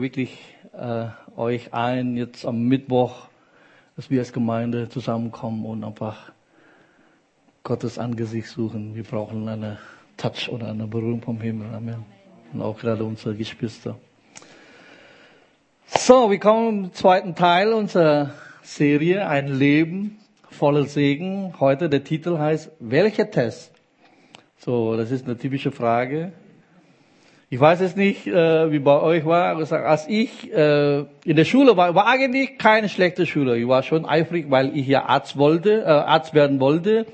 wirklich 0.00 0.38
äh, 0.72 1.06
euch 1.36 1.72
ein, 1.74 2.16
jetzt 2.16 2.44
am 2.46 2.62
Mittwoch, 2.62 3.28
dass 3.96 4.10
wir 4.10 4.20
als 4.20 4.32
Gemeinde 4.32 4.88
zusammenkommen 4.88 5.64
und 5.66 5.84
einfach 5.84 6.32
Gottes 7.62 7.98
Angesicht 7.98 8.48
suchen. 8.48 8.94
Wir 8.94 9.04
brauchen 9.04 9.48
eine 9.48 9.78
Touch 10.16 10.48
oder 10.50 10.68
eine 10.68 10.86
Berührung 10.86 11.22
vom 11.22 11.40
Himmel. 11.40 11.74
Amen. 11.74 12.04
Und 12.52 12.62
auch 12.62 12.78
gerade 12.78 13.04
unsere 13.04 13.34
Geschwister. 13.34 13.98
So, 15.86 16.30
wir 16.30 16.38
kommen 16.38 16.84
zum 16.84 16.94
zweiten 16.94 17.34
Teil 17.34 17.72
unserer 17.72 18.32
Serie, 18.62 19.28
ein 19.28 19.48
Leben 19.48 20.18
voller 20.50 20.84
Segen. 20.84 21.54
Heute 21.60 21.88
der 21.88 22.04
Titel 22.04 22.38
heißt, 22.38 22.70
welcher 22.80 23.30
Test? 23.30 23.72
So, 24.58 24.96
das 24.96 25.10
ist 25.10 25.26
eine 25.26 25.36
typische 25.36 25.72
Frage. 25.72 26.32
Ich 27.52 27.58
weiß 27.58 27.80
es 27.80 27.96
nicht, 27.96 28.28
äh, 28.28 28.70
wie 28.70 28.78
bei 28.78 29.00
euch 29.00 29.26
war. 29.26 29.56
Als 29.56 30.06
ich 30.06 30.52
äh, 30.52 31.00
in 31.24 31.34
der 31.34 31.44
Schule 31.44 31.76
war, 31.76 31.96
war 31.96 32.06
eigentlich 32.06 32.58
keine 32.58 32.88
schlechte 32.88 33.26
Schule. 33.26 33.58
Ich 33.58 33.66
war 33.66 33.82
schon 33.82 34.06
eifrig, 34.06 34.46
weil 34.50 34.76
ich 34.76 34.86
ja 34.86 35.06
Arzt 35.06 35.36
wollte, 35.36 35.82
äh, 35.82 35.88
Arzt 35.88 36.32
werden 36.32 36.60
wollte. 36.60 37.06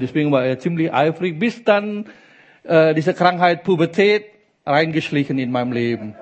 Deswegen 0.00 0.32
war 0.32 0.44
ich 0.44 0.58
ziemlich 0.58 0.92
eifrig, 0.92 1.38
bis 1.38 1.62
dann 1.62 2.06
äh, 2.64 2.94
diese 2.94 3.14
Krankheit 3.14 3.62
Pubertät 3.62 4.24
reingeschlichen 4.66 5.38
in 5.38 5.52
meinem 5.52 5.70
Leben. 5.70 6.16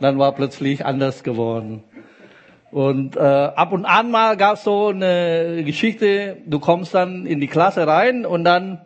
Dann 0.00 0.18
war 0.18 0.34
plötzlich 0.34 0.84
anders 0.84 1.22
geworden. 1.22 1.84
Und 2.72 3.14
äh, 3.14 3.20
ab 3.20 3.70
und 3.70 3.84
an 3.84 4.10
mal 4.10 4.36
gab 4.36 4.54
es 4.54 4.64
so 4.64 4.88
eine 4.88 5.62
Geschichte, 5.64 6.38
du 6.44 6.58
kommst 6.58 6.92
dann 6.92 7.24
in 7.24 7.38
die 7.40 7.46
Klasse 7.46 7.86
rein 7.86 8.26
und 8.26 8.42
dann 8.42 8.80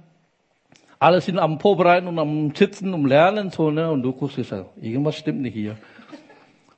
alle 1.04 1.20
sind 1.20 1.38
am 1.38 1.60
Vorbereiten 1.60 2.06
und 2.06 2.18
am 2.18 2.54
Sitzen, 2.54 2.94
um 2.94 3.04
Lernen, 3.04 3.50
so, 3.50 3.70
ne? 3.70 3.90
Und 3.90 4.02
du 4.02 4.12
guckst 4.12 4.42
so, 4.42 4.70
irgendwas 4.80 5.16
stimmt 5.16 5.42
nicht 5.42 5.52
hier. 5.52 5.76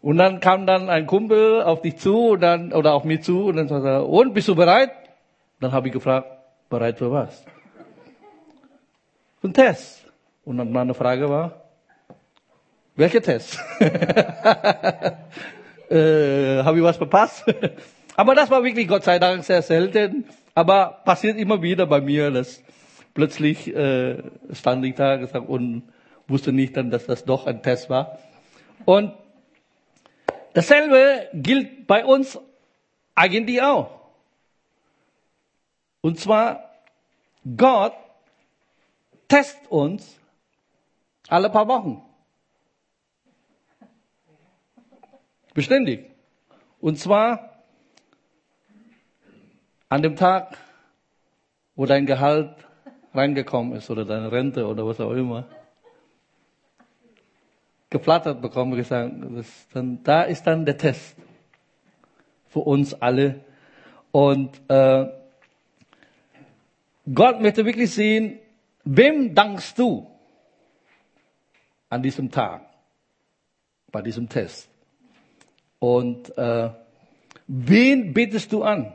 Und 0.03 0.17
dann 0.19 0.41
kam 0.41 0.67
dann 0.67 0.91
ein 0.91 1.07
Kumpel 1.07 1.63
auf 1.63 1.81
dich 1.81 1.97
zu 1.97 2.31
und 2.31 2.41
dann, 2.41 2.73
oder 2.73 2.95
auf 2.95 3.05
mich 3.05 3.23
zu 3.23 3.45
und 3.45 3.55
dann 3.55 3.69
sagt 3.69 3.85
er, 3.85 4.09
und 4.09 4.35
bist 4.35 4.49
du 4.49 4.57
bereit? 4.57 4.91
Dann 5.61 5.71
habe 5.71 5.87
ich 5.87 5.93
gefragt, 5.93 6.27
bereit 6.69 6.99
für 6.99 7.13
was? 7.13 7.45
Für 9.41 9.45
einen 9.45 9.55
Test. 9.55 10.05
Und 10.45 10.59
dann 10.59 10.73
meine 10.73 10.93
Frage 10.93 11.31
war, 11.31 11.63
welcher 12.97 13.23
Test? 13.23 13.61
äh, 15.89 16.65
habe 16.65 16.79
ich 16.79 16.83
was 16.83 16.97
verpasst? 16.97 17.45
Aber 18.17 18.35
das 18.35 18.51
war 18.51 18.65
wirklich 18.65 18.89
Gott 18.89 19.05
sei 19.05 19.21
Dank 19.21 19.45
sehr 19.45 19.63
selten. 19.63 20.25
Aber 20.53 21.01
passiert 21.05 21.39
immer 21.39 21.63
wieder 21.63 21.87
bei 21.87 22.01
mir, 22.01 22.33
dass 22.33 22.61
plötzlich 23.17 23.75
äh, 23.75 24.23
stand 24.53 24.85
ich 24.85 24.95
da 24.95 25.17
gesagt, 25.17 25.49
und 25.49 25.91
wusste 26.29 26.53
nicht 26.53 26.77
dann, 26.77 26.91
dass 26.91 27.07
das 27.07 27.25
doch 27.25 27.47
ein 27.47 27.63
Test 27.63 27.89
war. 27.89 28.19
Und 28.85 29.15
dasselbe 30.53 31.29
gilt 31.33 31.87
bei 31.87 32.05
uns 32.05 32.39
eigentlich 33.15 33.63
auch. 33.63 33.91
Und 36.03 36.21
zwar, 36.21 36.71
Gott 37.57 37.95
testet 39.29 39.67
uns 39.71 40.21
alle 41.29 41.49
paar 41.49 41.67
Wochen. 41.69 42.03
Beständig. 45.55 46.11
Und 46.81 46.99
zwar 46.99 47.63
an 49.89 50.03
dem 50.03 50.17
Tag, 50.17 50.59
wo 51.77 51.87
dein 51.87 52.05
Gehalt 52.05 52.67
reingekommen 53.17 53.77
ist 53.77 53.91
oder 53.91 54.05
deine 54.05 54.31
Rente 54.31 54.67
oder 54.67 54.87
was 54.87 55.01
auch 55.01 55.13
immer, 55.13 55.47
geflattert 57.91 58.41
bekommen, 58.43 58.77
gesagt, 58.77 59.15
dann, 59.73 60.03
da 60.03 60.23
ist 60.23 60.47
dann 60.47 60.65
der 60.65 60.77
Test 60.77 61.17
für 62.49 62.61
uns 62.61 62.95
alle. 62.95 63.45
Und 64.13 64.61
äh, 64.69 65.07
Gott 67.15 67.41
möchte 67.41 67.65
wirklich 67.65 67.93
sehen, 67.93 68.39
wem 68.85 69.35
dankst 69.35 69.79
du 69.79 70.07
an 71.89 72.03
diesem 72.03 72.31
Tag, 72.31 72.63
bei 73.93 74.03
diesem 74.03 74.29
Test? 74.29 74.69
Und 75.79 76.37
äh, 76.37 76.71
wen 77.47 78.13
betest 78.13 78.53
du 78.53 78.63
an? 78.63 78.93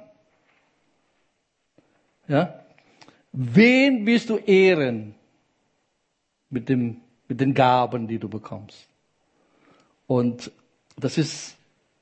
Ja? 2.27 2.60
Wen 3.33 4.05
willst 4.05 4.29
du 4.29 4.37
ehren 4.37 5.15
mit, 6.49 6.67
dem, 6.67 6.97
mit 7.27 7.39
den 7.39 7.53
Gaben, 7.53 8.07
die 8.07 8.19
du 8.19 8.27
bekommst? 8.27 8.87
Und 10.07 10.51
das 10.97 11.17
ist 11.17 11.57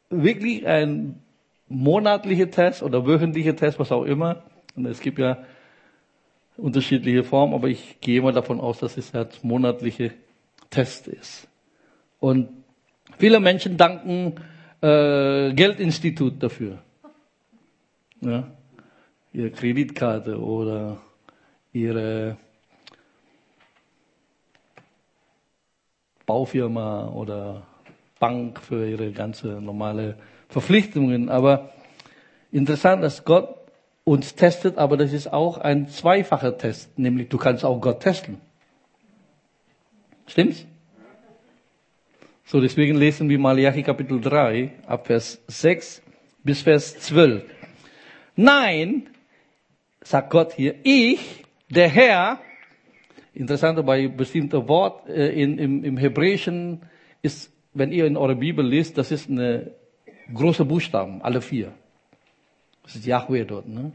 wirklich 0.09 0.65
ein 0.65 1.21
monatlicher 1.67 2.49
Test 2.49 2.81
oder 2.81 3.05
wöchentlicher 3.05 3.55
Test, 3.55 3.77
was 3.77 3.91
auch 3.91 4.03
immer. 4.03 4.43
Und 4.75 4.87
es 4.87 4.99
gibt 4.99 5.19
ja 5.19 5.37
unterschiedliche 6.57 7.23
Formen, 7.23 7.53
aber 7.53 7.67
ich 7.67 8.01
gehe 8.01 8.21
mal 8.21 8.33
davon 8.33 8.59
aus, 8.59 8.79
dass 8.79 8.97
es 8.97 9.13
ein 9.13 9.27
monatlicher 9.43 10.09
Test 10.71 11.07
ist. 11.07 11.47
Und 12.19 12.49
viele 13.17 13.39
Menschen 13.39 13.77
danken 13.77 14.35
äh, 14.81 15.53
Geldinstitut 15.53 16.41
dafür. 16.41 16.79
Ja? 18.21 18.51
Ihre 19.31 19.51
Kreditkarte 19.51 20.39
oder 20.39 20.99
ihre 21.73 22.37
Baufirma 26.25 27.09
oder 27.09 27.65
Bank 28.19 28.59
für 28.59 28.87
ihre 28.87 29.11
ganze 29.11 29.47
normale 29.61 30.17
Verpflichtungen. 30.49 31.29
Aber 31.29 31.71
interessant, 32.51 33.03
dass 33.03 33.25
Gott 33.25 33.55
uns 34.03 34.35
testet, 34.35 34.77
aber 34.77 34.97
das 34.97 35.13
ist 35.13 35.31
auch 35.31 35.57
ein 35.57 35.87
zweifacher 35.87 36.57
Test, 36.57 36.97
nämlich 36.97 37.29
du 37.29 37.37
kannst 37.37 37.63
auch 37.63 37.79
Gott 37.79 38.01
testen. 38.01 38.41
Stimmt's? 40.27 40.65
So, 42.45 42.59
deswegen 42.59 42.97
lesen 42.97 43.29
wir 43.29 43.37
Malachi 43.37 43.83
Kapitel 43.83 44.19
3, 44.19 44.71
ab 44.87 45.05
Vers 45.05 45.39
6 45.47 46.01
bis 46.43 46.63
Vers 46.63 46.99
12. 46.99 47.43
Nein, 48.35 49.09
sagt 50.01 50.31
Gott 50.31 50.53
hier, 50.53 50.75
ich 50.83 51.43
der 51.69 51.89
Herr, 51.89 52.39
interessant 53.33 53.83
bei 53.85 54.07
bestimmten 54.07 54.67
Wort 54.67 55.07
äh, 55.07 55.29
in, 55.29 55.57
im, 55.57 55.83
im 55.83 55.97
Hebräischen 55.97 56.81
ist, 57.21 57.53
wenn 57.73 57.91
ihr 57.91 58.05
in 58.05 58.17
eurer 58.17 58.35
Bibel 58.35 58.65
liest, 58.65 58.97
das 58.97 59.11
ist 59.11 59.29
eine 59.29 59.71
große 60.33 60.65
Buchstaben, 60.65 61.21
alle 61.21 61.41
vier. 61.41 61.71
Das 62.83 62.95
ist 62.95 63.05
Yahweh 63.05 63.45
dort. 63.45 63.67
Ne? 63.67 63.91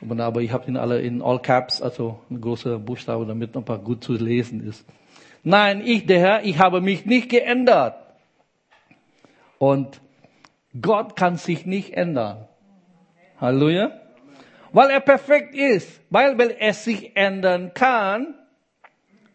Aber 0.00 0.40
ich 0.40 0.52
habe 0.52 0.68
ihn 0.68 0.76
alle 0.76 1.00
in 1.00 1.20
All 1.22 1.40
Caps, 1.40 1.82
also 1.82 2.20
ein 2.30 2.40
großer 2.40 2.78
Buchstabe, 2.78 3.26
damit 3.26 3.56
ein 3.56 3.64
paar 3.64 3.78
gut 3.78 4.04
zu 4.04 4.12
lesen 4.12 4.66
ist. 4.66 4.86
Nein, 5.42 5.82
ich, 5.84 6.06
der 6.06 6.20
Herr, 6.20 6.44
ich 6.44 6.58
habe 6.58 6.80
mich 6.80 7.06
nicht 7.06 7.28
geändert. 7.28 7.96
Und 9.58 10.00
Gott 10.80 11.16
kann 11.16 11.36
sich 11.36 11.66
nicht 11.66 11.94
ändern. 11.94 12.46
Halleluja. 13.40 13.90
Weil 14.72 14.90
er 14.90 15.00
perfekt 15.00 15.54
ist, 15.54 16.00
weil, 16.10 16.38
weil 16.38 16.50
er 16.58 16.74
sich 16.74 17.16
ändern 17.16 17.72
kann, 17.74 18.34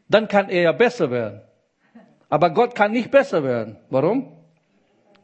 dann 0.08 0.28
kann 0.28 0.50
er 0.50 0.62
ja 0.62 0.72
besser 0.72 1.10
werden. 1.10 1.42
Aber 2.30 2.50
Gott 2.50 2.76
kann 2.76 2.92
nicht 2.92 3.12
besser 3.12 3.44
werden. 3.44 3.78
Warum? 3.90 4.32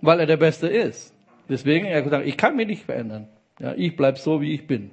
Weil 0.02 0.20
er 0.20 0.26
der 0.26 0.38
Beste 0.38 0.68
ist. 0.68 1.14
Deswegen 1.48 1.86
er 1.86 2.02
gesagt, 2.02 2.26
ich 2.26 2.38
kann 2.38 2.56
mich 2.56 2.68
nicht 2.68 2.86
verändern. 2.86 3.28
Ja, 3.60 3.74
ich 3.76 3.96
bleib 3.96 4.18
so, 4.18 4.42
wie 4.42 4.54
ich 4.54 4.66
bin. 4.68 4.92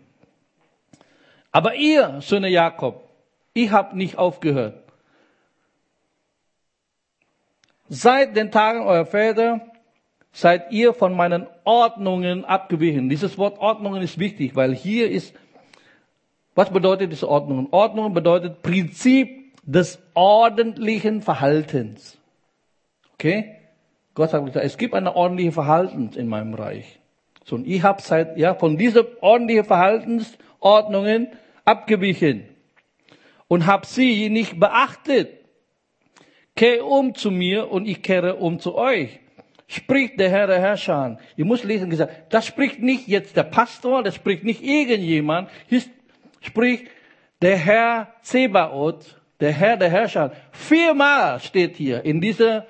Aber 1.52 1.74
ihr, 1.74 2.20
Söhne 2.20 2.48
Jakob, 2.48 3.08
ich 3.54 3.70
habe 3.70 3.96
nicht 3.96 4.18
aufgehört. 4.18 4.82
Seit 7.88 8.36
den 8.36 8.50
Tagen 8.50 8.80
eurer 8.80 9.06
Väter 9.06 9.60
seid 10.36 10.70
ihr 10.70 10.92
von 10.92 11.14
meinen 11.14 11.46
Ordnungen 11.64 12.44
abgewichen. 12.44 13.08
Dieses 13.08 13.38
Wort 13.38 13.58
Ordnungen 13.58 14.02
ist 14.02 14.18
wichtig, 14.18 14.54
weil 14.54 14.74
hier 14.74 15.10
ist, 15.10 15.34
was 16.54 16.68
bedeutet 16.68 17.10
diese 17.10 17.26
Ordnungen? 17.26 17.68
Ordnungen 17.70 18.12
bedeutet 18.12 18.60
Prinzip 18.62 19.56
des 19.62 19.98
ordentlichen 20.12 21.22
Verhaltens. 21.22 22.18
Okay? 23.14 23.54
Gott 24.12 24.30
gesagt, 24.32 24.56
es 24.56 24.76
gibt 24.76 24.92
ein 24.92 25.08
ordentliches 25.08 25.54
Verhalten 25.54 26.10
in 26.14 26.28
meinem 26.28 26.52
Reich. 26.52 27.00
So, 27.46 27.56
und 27.56 27.66
ich 27.66 27.82
habe 27.82 28.02
seit, 28.02 28.36
ja, 28.36 28.54
von 28.54 28.76
dieser 28.76 29.06
ordentlichen 29.22 29.64
Verhaltensordnungen 29.64 31.28
abgewichen 31.64 32.44
und 33.48 33.64
habe 33.64 33.86
sie 33.86 34.28
nicht 34.28 34.60
beachtet. 34.60 35.30
Kehre 36.54 36.84
um 36.84 37.14
zu 37.14 37.30
mir 37.30 37.70
und 37.70 37.88
ich 37.88 38.02
kehre 38.02 38.36
um 38.36 38.60
zu 38.60 38.74
euch 38.74 39.20
spricht 39.66 40.18
der 40.20 40.30
Herr 40.30 40.46
der 40.46 40.60
Herrscher. 40.60 41.18
Ihr 41.36 41.44
müsst 41.44 41.64
lesen, 41.64 41.90
gesagt, 41.90 42.32
das 42.32 42.46
spricht 42.46 42.80
nicht 42.80 43.08
jetzt 43.08 43.36
der 43.36 43.44
Pastor, 43.44 44.02
das 44.02 44.14
spricht 44.14 44.44
nicht 44.44 44.62
irgendjemand, 44.62 45.50
hier 45.66 45.82
spricht 46.40 46.86
der 47.42 47.56
Herr 47.56 48.14
Zebaoth, 48.22 49.20
der 49.40 49.52
Herr 49.52 49.76
der 49.76 49.90
Herrscher. 49.90 50.32
Viermal 50.52 51.40
steht 51.40 51.76
hier 51.76 52.04
in 52.04 52.20
dieser 52.20 52.66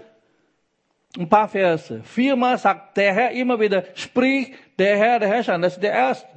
Ein 1.18 1.28
paar 1.28 1.48
Verse. 1.48 2.02
Viermal 2.02 2.58
sagt 2.58 2.96
der 2.96 3.14
Herr 3.14 3.30
immer 3.30 3.58
wieder, 3.58 3.84
sprich 3.94 4.52
der 4.78 4.98
Herr, 4.98 5.18
der 5.18 5.28
Herrscher. 5.28 5.58
Das 5.58 5.74
ist 5.74 5.82
der 5.82 5.92
erste. 5.92 6.28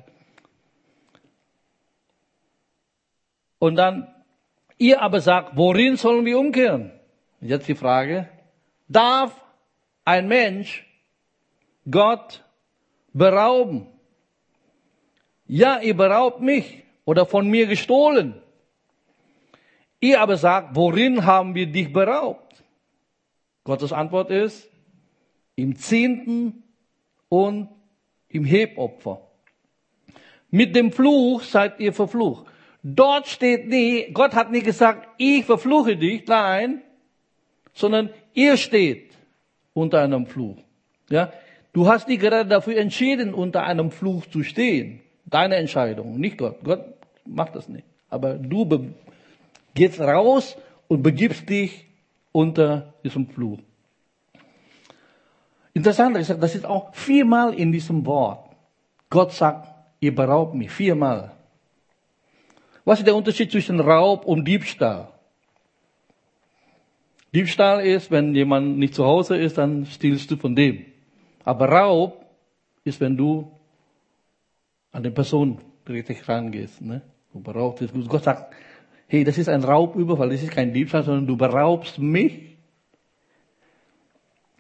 Und 3.59 3.75
dann, 3.75 4.07
ihr 4.77 5.01
aber 5.01 5.19
sagt, 5.19 5.57
worin 5.57 5.97
sollen 5.97 6.25
wir 6.25 6.39
umkehren? 6.39 6.91
Jetzt 7.41 7.67
die 7.67 7.75
Frage, 7.75 8.29
darf 8.87 9.33
ein 10.09 10.27
Mensch 10.27 10.87
Gott 11.89 12.43
berauben? 13.13 13.85
Ja, 15.45 15.79
ihr 15.81 15.95
beraubt 15.95 16.41
mich 16.41 16.83
oder 17.05 17.27
von 17.27 17.47
mir 17.47 17.67
gestohlen. 17.67 18.41
Ihr 19.99 20.19
aber 20.19 20.37
sagt, 20.37 20.75
worin 20.75 21.25
haben 21.27 21.53
wir 21.53 21.67
dich 21.67 21.93
beraubt? 21.93 22.63
Gottes 23.63 23.93
Antwort 23.93 24.31
ist, 24.31 24.67
im 25.55 25.75
Zehnten 25.75 26.63
und 27.27 27.69
im 28.29 28.45
Hebopfer. 28.45 29.21
Mit 30.49 30.75
dem 30.75 30.91
Fluch 30.91 31.43
seid 31.43 31.79
ihr 31.79 31.93
verflucht. 31.93 32.47
Dort 32.81 33.27
steht 33.27 33.67
nie, 33.67 34.11
Gott 34.11 34.33
hat 34.33 34.49
nie 34.49 34.63
gesagt, 34.63 35.07
ich 35.19 35.45
verfluche 35.45 35.97
dich, 35.97 36.25
nein, 36.25 36.81
sondern 37.73 38.09
ihr 38.33 38.57
steht 38.57 39.08
unter 39.73 40.01
einem 40.01 40.25
Fluch. 40.25 40.57
Ja, 41.09 41.31
du 41.73 41.87
hast 41.87 42.07
dich 42.07 42.19
gerade 42.19 42.47
dafür 42.49 42.77
entschieden, 42.77 43.33
unter 43.33 43.63
einem 43.63 43.91
Fluch 43.91 44.25
zu 44.27 44.43
stehen. 44.43 45.01
Deine 45.25 45.55
Entscheidung, 45.55 46.19
nicht 46.19 46.37
Gott. 46.37 46.57
Gott 46.63 46.85
macht 47.25 47.55
das 47.55 47.69
nicht. 47.69 47.85
Aber 48.09 48.33
du 48.33 48.93
gehst 49.75 49.99
raus 49.99 50.57
und 50.87 51.03
begibst 51.03 51.47
dich 51.49 51.85
unter 52.31 52.93
diesem 53.03 53.27
Fluch. 53.27 53.59
Interessant 55.73 56.17
ist, 56.17 56.35
das 56.41 56.55
ist 56.55 56.65
auch 56.65 56.93
viermal 56.93 57.53
in 57.53 57.71
diesem 57.71 58.05
Wort. 58.05 58.49
Gott 59.09 59.31
sagt, 59.31 59.67
ihr 59.99 60.13
beraubt 60.13 60.55
mich, 60.55 60.71
viermal. 60.71 61.31
Was 62.85 62.99
ist 62.99 63.05
der 63.05 63.15
Unterschied 63.15 63.51
zwischen 63.51 63.79
Raub 63.79 64.25
und 64.25 64.45
Diebstahl? 64.45 65.09
Diebstahl 67.33 67.85
ist, 67.85 68.09
wenn 68.11 68.33
jemand 68.33 68.77
nicht 68.77 68.95
zu 68.95 69.05
Hause 69.05 69.37
ist, 69.37 69.57
dann 69.57 69.85
stiehlst 69.85 70.31
du 70.31 70.37
von 70.37 70.55
dem. 70.55 70.85
Aber 71.43 71.69
Raub 71.69 72.25
ist, 72.83 72.99
wenn 72.99 73.15
du 73.15 73.51
an 74.91 75.03
die 75.03 75.11
Person 75.11 75.59
richtig 75.87 76.27
rangehst. 76.27 76.81
Ne? 76.81 77.01
Du 77.33 77.41
beraubst 77.41 77.81
es. 77.83 78.07
Gott 78.07 78.23
sagt, 78.23 78.53
hey, 79.07 79.23
das 79.23 79.37
ist 79.37 79.49
ein 79.49 79.63
Raubüberfall, 79.63 80.29
das 80.29 80.43
ist 80.43 80.51
kein 80.51 80.73
Diebstahl, 80.73 81.03
sondern 81.03 81.27
du 81.27 81.37
beraubst 81.37 81.99
mich. 81.99 82.57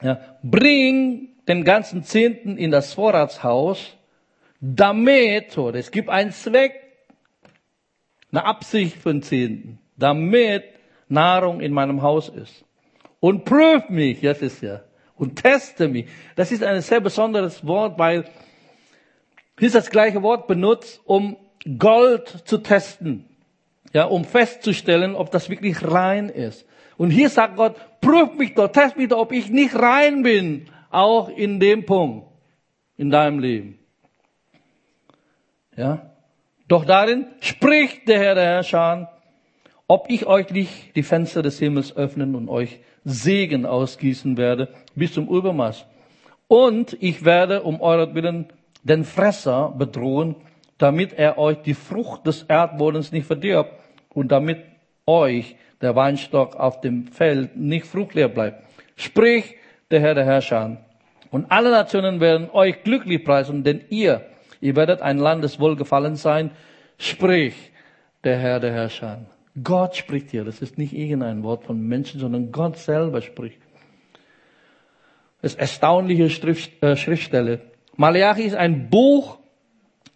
Ja, 0.01 0.19
bring 0.43 1.29
den 1.47 1.63
ganzen 1.63 2.03
Zehnten 2.03 2.57
in 2.57 2.71
das 2.71 2.93
Vorratshaus, 2.93 3.97
damit, 4.61 5.51
so, 5.51 5.69
es 5.69 5.91
gibt 5.91 6.09
einen 6.09 6.31
Zweck, 6.31 6.73
eine 8.31 8.45
Absicht 8.45 9.03
den 9.05 9.21
Zehnten, 9.21 9.79
damit 9.97 10.63
Nahrung 11.09 11.59
in 11.59 11.73
meinem 11.73 12.01
Haus 12.01 12.29
ist. 12.29 12.63
Und 13.19 13.43
prüf 13.43 13.89
mich, 13.89 14.21
jetzt 14.21 14.41
ist 14.41 14.61
ja, 14.61 14.81
und 15.15 15.35
teste 15.35 15.87
mich. 15.87 16.07
Das 16.35 16.51
ist 16.51 16.63
ein 16.63 16.81
sehr 16.81 17.01
besonderes 17.01 17.65
Wort, 17.67 17.99
weil 17.99 18.25
hier 19.57 19.67
ist 19.67 19.75
das 19.75 19.89
gleiche 19.89 20.23
Wort 20.23 20.47
benutzt, 20.47 21.01
um 21.05 21.35
Gold 21.77 22.43
zu 22.45 22.59
testen. 22.59 23.25
Ja, 23.91 24.05
um 24.05 24.23
festzustellen, 24.23 25.15
ob 25.15 25.31
das 25.31 25.49
wirklich 25.49 25.83
rein 25.83 26.29
ist. 26.29 26.65
Und 26.97 27.11
hier 27.11 27.29
sagt 27.29 27.55
Gott, 27.55 27.75
prüf 28.01 28.35
mich 28.35 28.53
doch, 28.53 28.67
test 28.67 28.97
mich 28.97 29.09
doch, 29.09 29.17
ob 29.17 29.31
ich 29.31 29.49
nicht 29.49 29.75
rein 29.75 30.21
bin, 30.21 30.67
auch 30.91 31.29
in 31.29 31.59
dem 31.59 31.85
Punkt, 31.85 32.27
in 32.97 33.09
deinem 33.09 33.39
Leben. 33.39 33.79
Ja, 35.75 36.11
doch 36.67 36.85
darin 36.85 37.25
spricht 37.39 38.07
der 38.07 38.19
Herr 38.19 38.35
der 38.35 38.45
Herrscher, 38.45 39.18
ob 39.89 40.05
ich 40.09 40.25
euch 40.25 40.49
nicht 40.51 40.95
die 40.95 41.03
Fenster 41.03 41.41
des 41.41 41.59
Himmels 41.59 41.97
öffnen 41.97 42.35
und 42.35 42.47
euch 42.47 42.79
Segen 43.03 43.65
ausgießen 43.65 44.37
werde 44.37 44.69
bis 44.95 45.13
zum 45.13 45.27
Übermaß. 45.27 45.85
Und 46.47 46.95
ich 47.01 47.25
werde 47.25 47.63
um 47.63 47.81
euretwillen 47.81 48.47
den 48.83 49.03
Fresser 49.03 49.75
bedrohen, 49.77 50.37
damit 50.77 51.11
er 51.13 51.37
euch 51.37 51.57
die 51.57 51.73
Frucht 51.73 52.25
des 52.25 52.43
Erdbodens 52.43 53.11
nicht 53.11 53.27
verdirbt 53.27 53.73
und 54.13 54.31
damit 54.31 54.63
euch 55.05 55.57
der 55.81 55.95
Weinstock 55.95 56.55
auf 56.55 56.79
dem 56.79 57.07
Feld 57.07 57.57
nicht 57.57 57.85
fruchtleer 57.85 58.29
bleibt. 58.29 58.63
Sprich 58.95 59.55
der 59.91 59.99
Herr 59.99 60.15
der 60.15 60.25
Herrscher. 60.25 60.77
Und 61.31 61.51
alle 61.51 61.71
Nationen 61.71 62.21
werden 62.21 62.49
euch 62.51 62.83
glücklich 62.83 63.25
preisen, 63.25 63.63
denn 63.63 63.81
ihr 63.89 64.25
Ihr 64.61 64.75
werdet 64.75 65.01
ein 65.01 65.17
Land 65.17 65.43
des 65.43 65.59
Wohlgefallens 65.59 66.21
sein. 66.21 66.51
Sprich 66.97 67.71
der 68.23 68.37
Herr 68.37 68.59
der 68.59 68.73
Herrscher. 68.73 69.21
Gott 69.63 69.95
spricht 69.95 70.31
hier. 70.31 70.43
Das 70.43 70.61
ist 70.61 70.77
nicht 70.77 70.93
irgendein 70.93 71.43
Wort 71.43 71.63
von 71.63 71.79
Menschen, 71.79 72.19
sondern 72.19 72.51
Gott 72.51 72.77
selber 72.77 73.21
spricht. 73.21 73.59
Das 75.41 75.53
ist 75.53 75.59
erstaunliche 75.59 76.29
Schrift, 76.29 76.83
äh, 76.83 76.95
Schriftstelle. 76.95 77.61
Malachi 77.95 78.43
ist 78.43 78.55
ein 78.55 78.89
Buch 78.89 79.39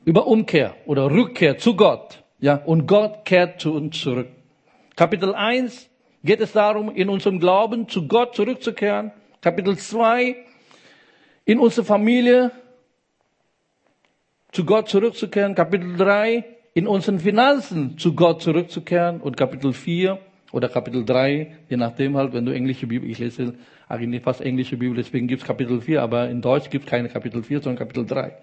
über 0.05 0.27
Umkehr 0.27 0.75
oder 0.85 1.09
Rückkehr 1.09 1.57
zu 1.57 1.75
Gott. 1.75 2.23
Ja, 2.39 2.55
und 2.55 2.87
Gott 2.87 3.25
kehrt 3.25 3.61
zu 3.61 3.73
uns 3.73 3.99
zurück. 3.99 4.27
Kapitel 4.95 5.33
1 5.33 5.89
geht 6.23 6.41
es 6.41 6.51
darum, 6.51 6.93
in 6.93 7.09
unserem 7.09 7.39
Glauben 7.39 7.87
zu 7.87 8.07
Gott 8.07 8.35
zurückzukehren. 8.35 9.11
Kapitel 9.41 9.77
2 9.77 10.35
in 11.45 11.59
unsere 11.59 11.85
Familie 11.85 12.51
zu 14.51 14.65
Gott 14.65 14.89
zurückzukehren. 14.89 15.55
Kapitel 15.55 15.97
3, 15.97 16.45
in 16.73 16.87
unseren 16.87 17.19
Finanzen 17.19 17.97
zu 17.97 18.15
Gott 18.15 18.41
zurückzukehren. 18.41 19.21
Und 19.21 19.37
Kapitel 19.37 19.73
4 19.73 20.19
oder 20.51 20.69
Kapitel 20.69 21.05
3, 21.05 21.57
je 21.69 21.77
nachdem 21.77 22.17
halt, 22.17 22.33
wenn 22.33 22.45
du 22.45 22.53
englische 22.53 22.87
Bibel, 22.87 23.09
ich 23.09 23.19
lese 23.19 23.53
eigentlich 23.87 24.23
fast 24.23 24.41
englische 24.41 24.77
Bibel, 24.77 24.95
deswegen 24.95 25.27
gibt's 25.27 25.45
Kapitel 25.45 25.81
4, 25.81 26.01
aber 26.01 26.29
in 26.29 26.41
Deutsch 26.41 26.69
gibt's 26.69 26.87
keine 26.87 27.09
Kapitel 27.09 27.43
4, 27.43 27.61
sondern 27.61 27.79
Kapitel 27.79 28.05
3. 28.05 28.33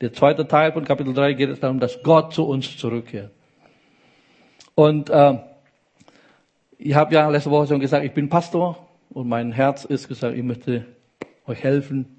Der 0.00 0.12
zweite 0.12 0.46
Teil 0.46 0.72
von 0.72 0.84
Kapitel 0.84 1.14
3 1.14 1.34
geht 1.34 1.50
es 1.50 1.60
darum, 1.60 1.78
dass 1.78 2.02
Gott 2.02 2.32
zu 2.34 2.44
uns 2.44 2.76
zurückkehrt. 2.76 3.30
Und 4.74 5.10
äh, 5.10 5.38
ich 6.78 6.94
habe 6.94 7.14
ja 7.14 7.28
letzte 7.28 7.50
Woche 7.50 7.68
schon 7.68 7.80
gesagt, 7.80 8.04
ich 8.04 8.12
bin 8.12 8.28
Pastor 8.28 8.86
und 9.10 9.28
mein 9.28 9.52
Herz 9.52 9.84
ist 9.84 10.08
gesagt, 10.08 10.36
ich 10.36 10.42
möchte 10.42 10.86
euch 11.46 11.62
helfen, 11.62 12.18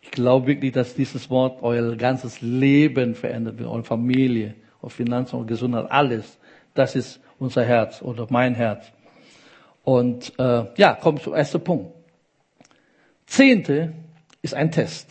ich 0.00 0.10
glaube 0.10 0.46
wirklich, 0.46 0.72
dass 0.72 0.94
dieses 0.94 1.30
Wort 1.30 1.62
euer 1.62 1.96
ganzes 1.96 2.42
Leben 2.42 3.14
verändert 3.14 3.58
wird, 3.58 3.68
eure 3.68 3.82
Familie, 3.82 4.54
eure 4.84 4.90
Finanzen, 4.90 5.36
eure 5.36 5.46
Gesundheit, 5.46 5.90
alles. 5.90 6.38
Das 6.74 6.94
ist 6.94 7.20
unser 7.38 7.64
Herz 7.64 8.02
oder 8.02 8.26
mein 8.28 8.54
Herz. 8.54 8.92
Und 9.82 10.38
äh, 10.38 10.66
ja, 10.76 10.94
kommt 10.94 11.22
zum 11.22 11.34
ersten 11.34 11.62
Punkt. 11.62 11.92
Zehnte 13.26 13.94
ist 14.42 14.54
ein 14.54 14.70
Test. 14.70 15.08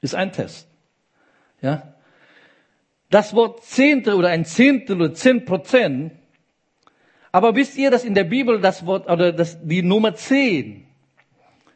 Ist 0.00 0.14
ein 0.14 0.32
Test. 0.32 0.68
Ja. 1.60 1.94
Das 3.10 3.34
Wort 3.34 3.62
Zehnte 3.64 4.16
oder 4.16 4.28
ein 4.28 4.44
Zehntel 4.44 4.96
oder 4.96 5.14
zehn 5.14 5.44
Prozent. 5.44 6.12
Aber 7.30 7.54
wisst 7.54 7.76
ihr, 7.76 7.90
dass 7.90 8.04
in 8.04 8.14
der 8.14 8.24
Bibel 8.24 8.60
das 8.60 8.86
Wort 8.86 9.08
oder 9.08 9.32
das, 9.32 9.58
die 9.62 9.82
Nummer 9.82 10.14
zehn 10.14 10.86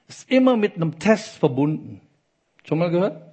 ist 0.09 0.31
immer 0.31 0.57
mit 0.57 0.77
einem 0.77 0.99
Test 0.99 1.37
verbunden. 1.37 2.01
Schon 2.65 2.79
mal 2.79 2.91
gehört? 2.91 3.26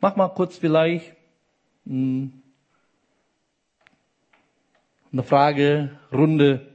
Mach 0.00 0.16
mal 0.16 0.28
kurz 0.28 0.56
vielleicht 0.56 1.14
hm, 1.84 2.32
eine 5.12 5.22
Fragerunde, 5.22 6.68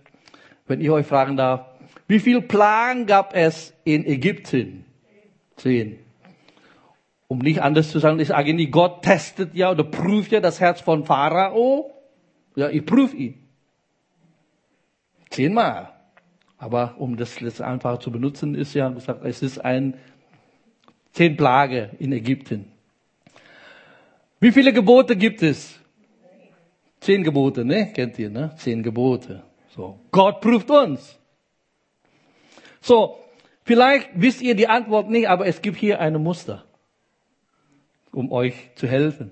wenn 0.67 0.81
ich 0.81 0.89
euch 0.89 1.05
fragen 1.05 1.37
darf. 1.37 1.65
Wie 2.07 2.19
viel 2.19 2.41
Plagen 2.41 3.05
gab 3.05 3.33
es 3.33 3.73
in 3.85 4.05
Ägypten? 4.05 4.85
Zehn. 5.55 5.99
Um 7.27 7.39
nicht 7.39 7.61
anders 7.61 7.91
zu 7.91 7.99
sagen, 7.99 8.19
ist 8.19 8.31
eigentlich 8.31 8.71
Gott 8.71 9.03
testet 9.03 9.55
ja 9.55 9.71
oder 9.71 9.83
prüft 9.83 10.31
ja 10.31 10.39
das 10.39 10.59
Herz 10.59 10.81
von 10.81 11.05
Pharao. 11.05 11.91
Ja, 12.55 12.69
ich 12.69 12.85
prüfe 12.85 13.15
ihn. 13.15 13.47
Zehnmal. 15.29 15.89
Aber 16.57 16.95
um 16.97 17.17
das 17.17 17.39
jetzt 17.39 17.61
einfach 17.61 17.99
zu 17.99 18.11
benutzen, 18.11 18.55
ist 18.55 18.73
ja 18.73 18.89
gesagt, 18.89 19.25
es 19.25 19.41
ist 19.41 19.59
ein 19.59 19.95
zehn 21.13 21.35
Plage 21.35 21.91
in 21.99 22.11
Ägypten. 22.11 22.72
Wie 24.43 24.51
viele 24.51 24.73
Gebote 24.73 25.15
gibt 25.15 25.41
es? 25.41 25.79
Zehn 26.99 27.23
Gebote, 27.23 27.63
ne? 27.63 27.93
Kennt 27.93 28.19
ihr, 28.19 28.29
ne? 28.29 28.53
Zehn 28.57 28.83
Gebote. 28.83 29.41
So. 29.69 30.01
Gott 30.11 30.41
prüft 30.41 30.69
uns. 30.69 31.17
So. 32.81 33.19
Vielleicht 33.63 34.09
wisst 34.15 34.41
ihr 34.41 34.53
die 34.55 34.67
Antwort 34.67 35.09
nicht, 35.09 35.29
aber 35.29 35.45
es 35.45 35.61
gibt 35.61 35.77
hier 35.77 36.01
eine 36.01 36.19
Muster, 36.19 36.65
um 38.11 38.33
euch 38.33 38.53
zu 38.75 38.85
helfen. 38.85 39.31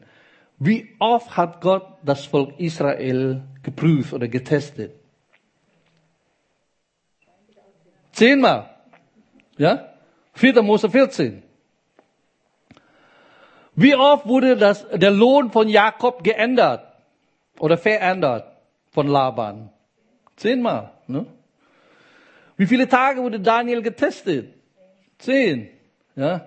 Wie 0.60 0.96
oft 1.00 1.36
hat 1.36 1.60
Gott 1.60 1.86
das 2.04 2.24
Volk 2.24 2.58
Israel 2.58 3.44
geprüft 3.64 4.14
oder 4.14 4.30
getestet? 4.30 4.94
Zehnmal. 8.14 8.70
Ja? 9.58 9.94
4. 10.36 10.62
Mose 10.62 10.90
14. 10.90 11.44
Wie 13.82 13.96
oft 13.96 14.28
wurde 14.28 14.58
das, 14.58 14.86
der 14.94 15.10
Lohn 15.10 15.50
von 15.52 15.68
Jakob 15.68 16.24
geändert 16.24 16.86
oder 17.58 17.78
verändert 17.78 18.46
von 18.92 19.08
Laban? 19.08 19.72
Zehnmal. 20.36 20.92
Ne? 21.08 21.26
Wie 22.58 22.68
viele 22.68 22.88
Tage 22.88 23.24
wurde 23.24 23.40
Daniel 23.40 23.82
getestet? 23.82 24.54
Zehn. 25.18 25.70
Ja? 26.16 26.46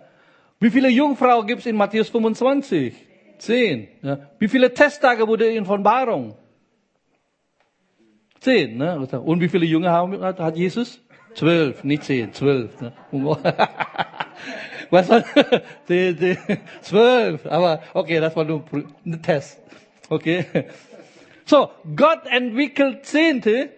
Wie 0.61 0.71
viele 0.71 0.88
Jungfrauen 0.88 1.45
gibt 1.49 1.61
es 1.61 1.67
in 1.67 1.75
Matthäus 1.75 2.09
25? 2.09 2.95
Zehn. 3.38 3.88
Ja? 4.03 4.19
Wie 4.38 4.47
viele 4.47 4.73
Testtage 4.73 5.26
wurde 5.26 5.47
in 5.47 5.64
Offenbarung? 5.64 6.37
Zehn. 8.38 8.76
Ne? 8.76 8.97
Und 9.00 9.41
wie 9.41 9.49
viele 9.49 9.67
Jünger 9.67 9.93
hat 10.38 10.57
Jesus? 10.57 11.00
Zwölf, 11.35 11.83
nicht 11.83 12.05
zehn, 12.05 12.33
zwölf. 12.33 12.81
Ne? 12.81 12.93
Was 14.91 15.09
war 15.09 15.25
die, 15.88 16.14
die, 16.14 16.38
zwölf? 16.83 17.47
Aber 17.47 17.83
okay, 17.93 18.21
das 18.21 18.35
war 18.37 18.45
nur 18.45 18.64
ein 19.05 19.23
Test. 19.23 19.61
Okay. 20.09 20.47
So, 21.47 21.71
Gott 21.95 22.26
entwickelt 22.26 23.05
Zehnte, 23.05 23.71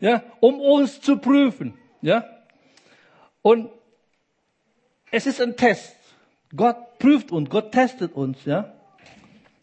ja, 0.00 0.22
um 0.40 0.60
uns 0.60 1.00
zu 1.00 1.18
prüfen, 1.18 1.74
ja. 2.02 2.24
Und 3.40 3.70
es 5.10 5.26
ist 5.26 5.40
ein 5.40 5.56
Test. 5.56 5.96
Gott 6.54 6.98
prüft 6.98 7.32
uns, 7.32 7.48
Gott 7.48 7.72
testet 7.72 8.12
uns, 8.12 8.44
ja. 8.44 8.74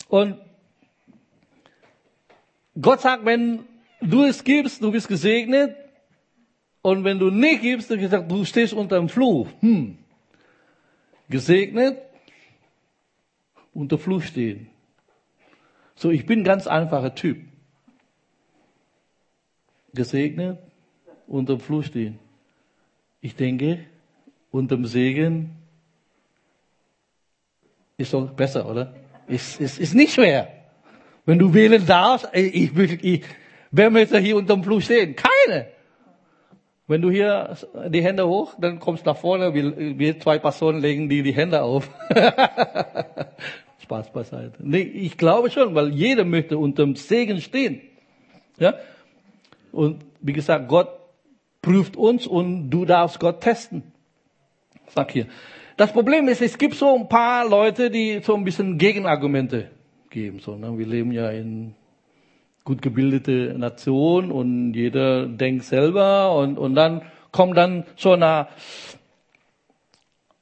Und 0.08 0.40
Gott 2.82 3.02
sagt, 3.02 3.26
wenn 3.26 3.66
du 4.02 4.24
es 4.24 4.44
gibst, 4.44 4.82
du 4.82 4.92
bist 4.92 5.08
gesegnet. 5.08 5.76
Und 6.82 7.04
wenn 7.04 7.20
du 7.20 7.30
nicht 7.30 7.62
gibst, 7.62 7.92
dann 7.92 8.00
gesagt, 8.00 8.32
du 8.32 8.44
stehst 8.46 8.74
unter 8.74 8.98
dem 8.98 9.10
Fluch. 9.10 9.48
Hm. 9.60 9.99
Gesegnet, 11.30 12.02
unter 13.74 13.98
Fluch 13.98 14.24
stehen. 14.24 14.68
So, 15.96 16.10
ich 16.10 16.26
bin 16.26 16.40
ein 16.40 16.44
ganz 16.44 16.66
einfacher 16.66 17.14
Typ. 17.14 17.38
Gesegnet, 19.94 20.60
unter 21.28 21.60
Fluch 21.60 21.84
stehen. 21.84 22.20
Ich 23.22 23.36
denke, 23.36 23.86
unter 24.52 24.76
dem 24.76 24.86
Segen 24.86 25.52
ist 27.98 28.14
doch 28.14 28.32
besser, 28.32 28.68
oder? 28.68 28.96
Ist, 29.28 29.60
ist, 29.60 29.80
ist 29.80 29.94
nicht 29.94 30.14
schwer. 30.14 30.48
Wenn 31.26 31.38
du 31.38 31.54
wählen 31.54 31.86
darfst, 31.86 32.28
ich, 32.34 32.76
ich, 32.76 33.04
ich, 33.04 33.24
wer 33.70 33.90
möchte 33.92 34.18
hier 34.20 34.38
unter 34.38 34.56
dem 34.56 34.64
Fluch 34.64 34.82
stehen? 34.82 35.16
Keine. 35.16 35.68
Wenn 36.90 37.04
du 37.04 37.12
hier 37.12 37.56
die 37.90 38.04
Hände 38.04 38.28
hoch, 38.28 38.56
dann 38.60 38.80
kommst 38.80 39.06
du 39.06 39.12
nach 39.12 39.18
vorne, 39.18 39.54
wir, 39.54 40.00
wir 40.00 40.20
zwei 40.20 40.40
Personen 40.40 40.82
legen 40.82 41.08
dir 41.08 41.22
die 41.22 41.36
Hände 41.36 41.62
auf. 41.62 41.88
Spaß 43.84 44.12
beiseite. 44.12 44.56
Nee, 44.58 44.82
ich 44.82 45.16
glaube 45.16 45.52
schon, 45.52 45.76
weil 45.76 45.94
jeder 45.94 46.26
möchte 46.26 46.58
unter 46.58 46.84
dem 46.84 46.96
Segen 46.96 47.42
stehen. 47.42 47.82
Ja? 48.58 48.74
Und 49.72 50.04
wie 50.22 50.34
gesagt, 50.34 50.68
Gott 50.68 50.90
prüft 51.62 51.96
uns 51.96 52.26
und 52.26 52.72
du 52.72 52.86
darfst 52.86 53.20
Gott 53.20 53.42
testen. 53.42 53.84
Sag 54.88 55.12
hier. 55.12 55.28
Das 55.78 55.94
Problem 55.94 56.28
ist, 56.28 56.42
es 56.42 56.58
gibt 56.58 56.74
so 56.74 56.96
ein 56.96 57.08
paar 57.08 57.48
Leute, 57.48 57.92
die 57.92 58.22
so 58.24 58.34
ein 58.34 58.44
bisschen 58.44 58.80
Gegenargumente 58.80 59.70
geben. 60.10 60.40
So, 60.40 60.56
ne? 60.56 60.76
Wir 60.76 60.88
leben 60.88 61.12
ja 61.12 61.30
in 61.30 61.76
gut 62.70 62.84
gebildete 62.84 63.56
Nation 63.58 64.32
und 64.32 64.76
jeder 64.76 65.26
denkt 65.26 65.64
selber 65.64 66.36
und, 66.36 66.60
und 66.60 66.76
dann 66.76 67.02
kommt 67.32 67.58
dann 67.58 67.84
so 67.96 68.12
eine 68.12 68.48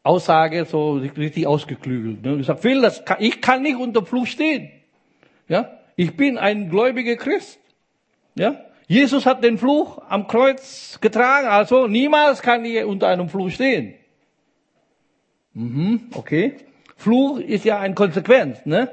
Aussage 0.04 0.66
so 0.66 0.96
richtig 0.96 1.48
ausgeklügelt. 1.48 2.26
Ne? 2.26 2.36
Ich 2.42 2.48
sage, 2.48 2.60
Phil, 2.60 2.82
das 2.82 3.06
kann, 3.06 3.16
ich 3.22 3.40
kann 3.40 3.62
nicht 3.62 3.78
unter 3.78 4.06
Fluch 4.06 4.28
stehen. 4.28 4.70
Ja, 5.48 5.80
ich 5.96 6.18
bin 6.18 6.38
ein 6.38 6.70
gläubiger 6.70 7.16
Christ. 7.16 7.62
Ja, 8.36 8.60
Jesus 8.90 9.26
hat 9.26 9.42
den 9.42 9.58
Fluch 9.58 10.02
am 10.10 10.28
Kreuz 10.28 11.00
getragen, 11.00 11.48
also 11.48 11.88
niemals 11.88 12.42
kann 12.42 12.66
ich 12.66 12.84
unter 12.84 13.08
einem 13.08 13.30
Fluch 13.30 13.52
stehen. 13.52 13.94
Mhm, 15.54 16.10
okay. 16.14 16.58
Fluch 16.98 17.40
ist 17.40 17.64
ja 17.64 17.80
ein 17.80 17.96
Konsequenz, 17.96 18.66
ne? 18.66 18.90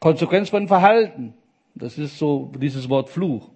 Konsequenz 0.00 0.48
von 0.48 0.66
Verhalten. 0.66 1.34
Das 1.80 1.96
ist 1.96 2.18
so 2.18 2.52
dieses 2.56 2.88
Wort 2.88 3.08
Fluch. 3.08 3.50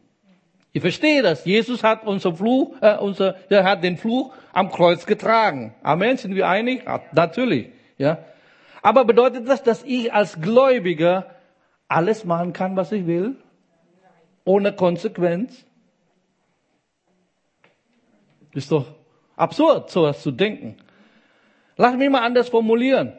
Ich 0.73 0.81
verstehe 0.81 1.23
das. 1.23 1.45
Jesus 1.45 1.85
hat 1.85 2.05
unser 2.05 2.35
Fluch, 2.35 2.75
äh, 2.81 2.97
unser, 2.97 3.37
er 3.49 3.63
hat 3.63 3.85
den 3.85 3.97
Fluch 3.97 4.35
am 4.53 4.73
Kreuz 4.73 5.07
getragen. 5.07 5.75
Amen. 5.83 6.17
Sind 6.17 6.35
wir 6.35 6.49
einig? 6.49 6.85
Ja, 6.85 7.01
natürlich. 7.13 7.71
Ja. 7.97 8.19
Aber 8.83 9.05
bedeutet 9.05 9.49
das, 9.49 9.63
dass 9.63 9.85
ich 9.85 10.13
als 10.13 10.41
Gläubiger 10.41 11.31
alles 11.87 12.25
machen 12.25 12.53
kann, 12.53 12.75
was 12.77 12.91
ich 12.93 13.07
will? 13.07 13.37
Ohne 14.45 14.73
Konsequenz? 14.75 15.65
Ist 18.53 18.73
doch 18.73 18.87
absurd, 19.37 19.91
sowas 19.91 20.23
zu 20.23 20.31
denken. 20.31 20.77
Lass 21.77 21.97
mich 21.97 22.09
mal 22.09 22.23
anders 22.23 22.49
formulieren. 22.49 23.13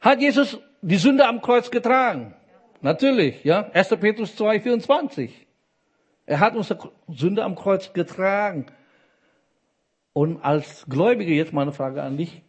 Hat 0.00 0.20
Jesus 0.20 0.58
die 0.82 0.96
Sünde 0.96 1.26
am 1.26 1.42
Kreuz 1.42 1.70
getragen? 1.70 2.35
Natürlich, 2.80 3.44
ja. 3.44 3.70
1. 3.72 3.88
Petrus 4.00 4.36
2, 4.36 4.60
24. 4.60 5.46
Er 6.26 6.40
hat 6.40 6.56
unsere 6.56 6.92
Sünde 7.08 7.44
am 7.44 7.54
Kreuz 7.54 7.92
getragen. 7.92 8.66
Und 10.12 10.42
als 10.42 10.86
Gläubige, 10.88 11.32
jetzt 11.34 11.52
meine 11.52 11.72
Frage 11.72 12.02
an 12.02 12.16
dich. 12.16 12.42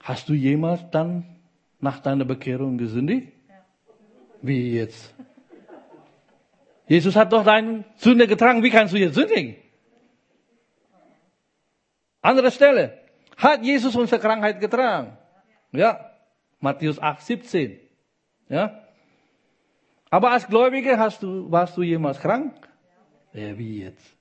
Hast 0.00 0.28
du 0.28 0.34
jemals 0.34 0.80
dann 0.90 1.36
nach 1.80 2.00
deiner 2.00 2.24
Bekehrung 2.24 2.78
gesündigt? 2.78 3.32
Wie 4.40 4.74
jetzt? 4.74 5.14
Jesus 6.86 7.16
hat 7.16 7.32
doch 7.32 7.44
deine 7.44 7.84
Sünde 7.96 8.26
getragen. 8.26 8.62
Wie 8.62 8.70
kannst 8.70 8.94
du 8.94 8.98
jetzt 8.98 9.14
sündigen? 9.14 9.56
Andere 12.22 12.50
Stelle. 12.50 12.98
Hat 13.36 13.62
Jesus 13.62 13.94
unsere 13.94 14.20
Krankheit 14.20 14.60
getragen? 14.60 15.16
Ja. 15.72 16.12
Matthäus 16.60 16.98
8, 16.98 17.20
17. 17.22 17.78
Ja. 18.48 18.87
Aber 20.10 20.30
als 20.32 20.46
Gläubiger 20.46 20.98
hast 20.98 21.22
du, 21.22 21.50
warst 21.50 21.76
du 21.76 21.82
jemals 21.82 22.18
krank? 22.18 22.54
Ja, 23.32 23.56
wie 23.58 23.82
jetzt? 23.82 24.16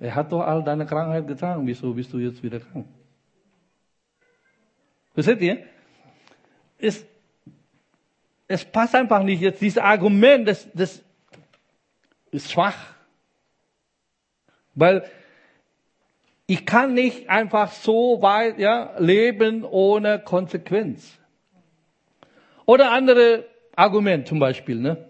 Er 0.00 0.14
hat 0.14 0.32
doch 0.32 0.40
all 0.40 0.64
deine 0.64 0.86
Krankheit 0.86 1.26
getragen. 1.26 1.66
Wieso 1.66 1.92
bist 1.94 2.12
du 2.12 2.18
jetzt 2.18 2.42
wieder 2.42 2.60
krank? 2.60 2.86
Versteht 5.14 5.40
ihr? 5.42 5.64
Es, 6.78 7.06
es 8.48 8.64
passt 8.64 8.94
einfach 8.94 9.22
nicht 9.22 9.40
jetzt. 9.40 9.60
Dieses 9.60 9.78
Argument, 9.78 10.48
das, 10.48 10.66
das 10.72 11.02
ist 12.30 12.50
schwach. 12.50 12.94
Weil 14.74 15.04
ich 16.46 16.66
kann 16.66 16.94
nicht 16.94 17.28
einfach 17.28 17.70
so 17.70 18.20
weit 18.22 18.58
ja, 18.58 18.94
leben 18.98 19.64
ohne 19.64 20.18
Konsequenz. 20.18 21.18
Oder 22.66 22.92
andere 22.92 23.46
Argument 23.74 24.26
zum 24.26 24.38
Beispiel. 24.38 24.76
Ne? 24.76 25.08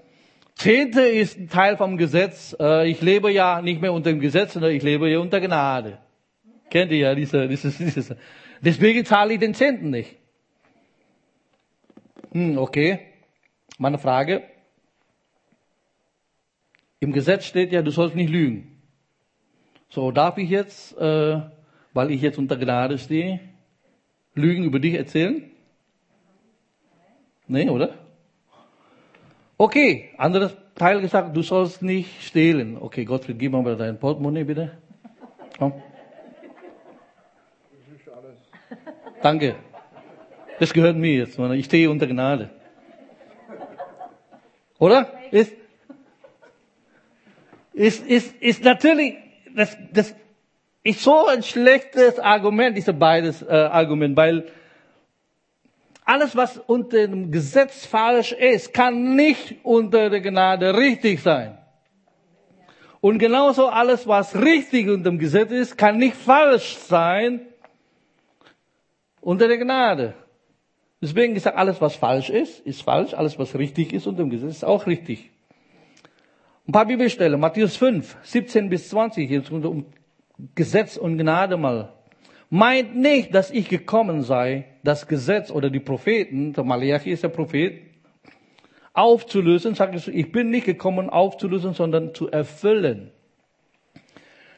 Zehnte 0.54 1.02
ist 1.02 1.38
ein 1.38 1.48
Teil 1.48 1.76
vom 1.76 1.96
Gesetz. 1.96 2.56
Äh, 2.58 2.88
ich 2.88 3.00
lebe 3.00 3.30
ja 3.30 3.62
nicht 3.62 3.80
mehr 3.80 3.92
unter 3.92 4.10
dem 4.10 4.20
Gesetz, 4.20 4.54
sondern 4.54 4.72
ich 4.72 4.82
lebe 4.82 5.08
ja 5.08 5.18
unter 5.18 5.40
Gnade. 5.40 5.98
Kennt 6.70 6.90
ihr 6.92 6.98
ja 6.98 7.14
diese, 7.14 7.48
dieses, 7.48 7.78
dieses. 7.78 8.14
Deswegen 8.60 9.04
zahle 9.04 9.34
ich 9.34 9.40
den 9.40 9.54
Zehnten 9.54 9.90
nicht. 9.90 10.16
Hm, 12.32 12.58
okay. 12.58 13.00
Meine 13.78 13.98
Frage. 13.98 14.42
Im 17.00 17.12
Gesetz 17.12 17.46
steht 17.46 17.72
ja, 17.72 17.82
du 17.82 17.90
sollst 17.90 18.14
nicht 18.14 18.30
lügen. 18.30 18.80
So, 19.88 20.12
darf 20.12 20.38
ich 20.38 20.48
jetzt, 20.48 20.96
äh, 20.96 21.40
weil 21.92 22.10
ich 22.10 22.22
jetzt 22.22 22.38
unter 22.38 22.56
Gnade 22.56 22.96
stehe, 22.96 23.40
Lügen 24.34 24.64
über 24.64 24.78
dich 24.78 24.94
erzählen? 24.94 25.51
Nee, 27.46 27.68
oder? 27.68 27.90
Okay, 29.58 30.10
anderes 30.16 30.56
Teil 30.74 31.00
gesagt, 31.00 31.36
du 31.36 31.42
sollst 31.42 31.82
nicht 31.82 32.22
stehlen. 32.22 32.76
Okay, 32.80 33.04
Gott 33.04 33.24
vergib 33.24 33.52
mir 33.52 33.76
dein 33.76 33.98
Portemonnaie 33.98 34.44
bitte. 34.44 34.72
Komm. 35.58 35.74
Danke. 39.22 39.54
Das 40.58 40.72
gehört 40.72 40.96
mir 40.96 41.14
jetzt. 41.14 41.38
Ich 41.38 41.66
stehe 41.66 41.90
unter 41.90 42.06
Gnade. 42.06 42.50
Oder? 44.78 45.12
Ist, 45.30 45.52
ist, 47.72 48.04
ist, 48.06 48.34
ist 48.42 48.64
natürlich, 48.64 49.14
das, 49.54 49.76
das 49.92 50.14
ist 50.82 51.02
so 51.02 51.26
ein 51.26 51.42
schlechtes 51.42 52.18
Argument, 52.18 52.76
diese 52.76 52.92
beides 52.92 53.42
äh, 53.42 53.52
Argument, 53.52 54.16
weil 54.16 54.48
alles, 56.12 56.36
was 56.36 56.58
unter 56.58 57.08
dem 57.08 57.30
Gesetz 57.30 57.86
falsch 57.86 58.32
ist, 58.32 58.74
kann 58.74 59.16
nicht 59.16 59.56
unter 59.62 60.10
der 60.10 60.20
Gnade 60.20 60.76
richtig 60.76 61.22
sein. 61.22 61.56
Und 63.00 63.18
genauso 63.18 63.68
alles, 63.68 64.06
was 64.06 64.36
richtig 64.36 64.88
unter 64.88 65.10
dem 65.10 65.18
Gesetz 65.18 65.50
ist, 65.50 65.78
kann 65.78 65.96
nicht 65.96 66.14
falsch 66.14 66.76
sein 66.76 67.40
unter 69.22 69.48
der 69.48 69.56
Gnade. 69.56 70.14
Deswegen 71.00 71.32
gesagt, 71.32 71.56
alles, 71.56 71.80
was 71.80 71.96
falsch 71.96 72.28
ist, 72.28 72.60
ist 72.60 72.82
falsch. 72.82 73.14
Alles, 73.14 73.38
was 73.38 73.56
richtig 73.56 73.94
ist 73.94 74.06
unter 74.06 74.22
dem 74.22 74.30
Gesetz, 74.30 74.50
ist 74.50 74.64
auch 74.64 74.86
richtig. 74.86 75.30
Ein 76.68 76.72
paar 76.72 76.86
Bibelstellen. 76.86 77.40
Matthäus 77.40 77.74
5, 77.76 78.18
17 78.22 78.68
bis 78.68 78.90
20. 78.90 79.30
Jetzt 79.30 79.50
um 79.50 79.86
Gesetz 80.54 80.98
und 80.98 81.16
Gnade 81.16 81.56
mal. 81.56 81.92
Meint 82.54 82.94
nicht, 82.94 83.34
dass 83.34 83.50
ich 83.50 83.70
gekommen 83.70 84.20
sei, 84.20 84.66
das 84.84 85.08
Gesetz 85.08 85.50
oder 85.50 85.70
die 85.70 85.80
Propheten, 85.80 86.52
der 86.52 86.64
Malachi 86.64 87.10
ist 87.10 87.22
der 87.22 87.30
Prophet, 87.30 87.80
aufzulösen. 88.92 89.74
Sagt 89.74 89.94
ich, 89.94 90.06
ich 90.06 90.30
bin 90.32 90.50
nicht 90.50 90.66
gekommen 90.66 91.08
aufzulösen, 91.08 91.72
sondern 91.72 92.14
zu 92.14 92.30
erfüllen. 92.30 93.10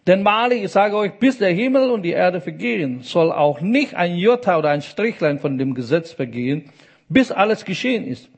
Denn 0.08 0.24
wahrlich, 0.24 0.64
ich 0.64 0.72
sage 0.72 0.96
euch, 0.96 1.12
bis 1.20 1.38
der 1.38 1.52
Himmel 1.52 1.88
und 1.92 2.02
die 2.02 2.10
Erde 2.10 2.40
vergehen, 2.40 3.02
soll 3.02 3.30
auch 3.30 3.60
nicht 3.60 3.94
ein 3.94 4.16
Jota 4.16 4.58
oder 4.58 4.70
ein 4.70 4.82
Strichlein 4.82 5.38
von 5.38 5.56
dem 5.56 5.72
Gesetz 5.74 6.10
vergehen, 6.10 6.72
bis 7.08 7.30
alles 7.30 7.64
geschehen 7.64 8.08
ist. 8.08 8.28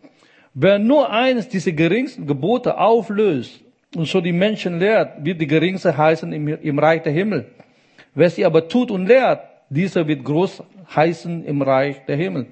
Wer 0.52 0.78
nur 0.78 1.10
eines 1.10 1.48
dieser 1.48 1.72
geringsten 1.72 2.26
Gebote 2.26 2.76
auflöst 2.76 3.64
und 3.96 4.06
so 4.06 4.20
die 4.20 4.34
Menschen 4.34 4.80
lehrt, 4.80 5.24
wird 5.24 5.40
die 5.40 5.46
geringste 5.46 5.96
heißen 5.96 6.30
im, 6.30 6.46
im 6.46 6.78
Reich 6.78 7.00
der 7.04 7.12
Himmel. 7.12 7.46
Wer 8.16 8.30
sie 8.30 8.46
aber 8.46 8.66
tut 8.66 8.90
und 8.90 9.06
lehrt, 9.06 9.46
dieser 9.68 10.08
wird 10.08 10.24
groß 10.24 10.62
heißen 10.94 11.44
im 11.44 11.60
Reich 11.60 12.02
der 12.06 12.16
Himmel. 12.16 12.46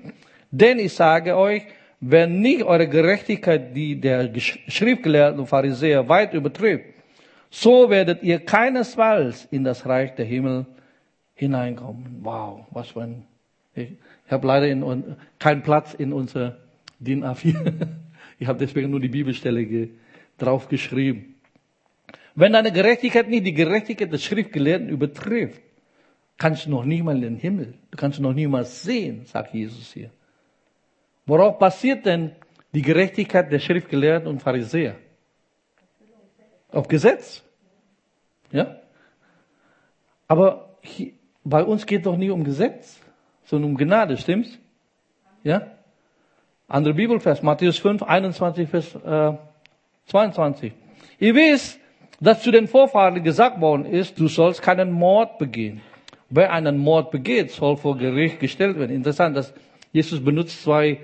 Denn 0.50 0.78
ich 0.78 0.92
sage 0.92 1.37
euch, 1.37 1.62
wenn 2.00 2.40
nicht 2.40 2.64
eure 2.64 2.87
Gerechtigkeit 2.87 3.75
die 3.75 3.99
der 3.99 4.30
Schriftgelehrten 4.38 5.40
und 5.40 5.47
Pharisäer 5.47 6.06
weit 6.06 6.35
übertrifft, 6.35 6.85
so 7.49 7.88
werdet 7.88 8.23
ihr 8.23 8.40
keinesfalls 8.40 9.49
in 9.50 9.64
das 9.64 9.87
Reich 9.87 10.14
der 10.14 10.26
Himmel 10.26 10.66
hineinkommen. 11.35 12.18
Wow, 12.21 12.66
was 12.71 12.88
für 12.88 13.00
ein, 13.00 13.25
ich, 13.75 13.92
ich 14.26 14.33
habe 14.33 14.47
leider 14.47 14.68
in, 14.68 15.16
keinen 15.38 15.62
Platz 15.62 15.94
in 15.94 16.12
unser 16.12 16.59
DIN 16.99 17.25
A4. 17.25 17.73
Ich 18.37 18.49
habe 18.49 18.59
deswegen 18.59 18.90
nur 18.90 18.99
die 18.99 19.09
Bibelstelle 19.09 19.64
ge, 19.64 19.90
drauf 20.38 20.68
geschrieben. 20.68 21.34
Wenn 22.35 22.53
deine 22.53 22.73
Gerechtigkeit 22.73 23.29
nicht 23.29 23.47
die 23.47 23.55
Gerechtigkeit 23.55 24.12
des 24.12 24.25
Schriftgelehrten 24.25 24.88
übertrifft, 24.88 25.62
kannst 26.37 26.67
du 26.67 26.71
noch 26.71 26.85
nie 26.85 27.03
mal 27.03 27.17
in 27.17 27.23
den 27.23 27.37
Himmel. 27.37 27.75
Du 27.91 27.97
kannst 27.97 28.19
noch 28.19 28.33
nie 28.33 28.47
mal 28.47 28.64
sehen, 28.64 29.25
sagt 29.26 29.55
Jesus 29.55 29.93
hier. 29.93 30.11
Worauf 31.26 31.59
basiert 31.59 32.05
denn 32.05 32.33
die 32.73 32.83
Gerechtigkeit 32.83 33.50
der 33.53 33.61
Schriftgelehrten 33.61 34.29
und 34.29 34.41
Pharisäer? 34.43 34.97
Auf 36.71 36.88
Gesetz. 36.88 37.43
Ja? 38.50 38.81
Aber 40.26 40.76
hier, 40.83 41.12
bei 41.45 41.62
uns 41.62 41.87
geht 41.87 42.05
doch 42.05 42.17
nie 42.17 42.31
um 42.31 42.43
Gesetz, 42.43 42.99
sondern 43.45 43.71
um 43.71 43.76
Gnade, 43.76 44.17
stimmt's? 44.17 44.59
Ja? 45.45 45.71
Andere 46.67 46.95
Bibelvers, 46.95 47.43
Matthäus 47.43 47.79
5, 47.79 48.03
21, 48.03 48.69
Vers 48.69 48.95
äh, 48.97 49.37
22. 50.07 50.73
Ihr 51.21 51.35
wisst, 51.35 51.79
dass 52.21 52.42
zu 52.42 52.50
den 52.50 52.68
Vorfahren 52.68 53.23
gesagt 53.23 53.61
worden 53.61 53.87
ist, 53.87 54.18
du 54.18 54.28
sollst 54.28 54.62
keinen 54.62 54.90
Mord 54.92 55.38
begehen. 55.38 55.80
Wer 56.30 56.52
einen 56.52 56.78
Mord 56.78 57.11
begeht, 57.11 57.50
soll 57.50 57.76
vor 57.76 57.97
Gericht 57.97 58.40
gestellt 58.40 58.78
werden. 58.78 58.94
Interessant, 58.94 59.37
dass 59.37 59.52
Jesus 59.92 60.25
benutzt 60.25 60.62
zwei 60.62 61.00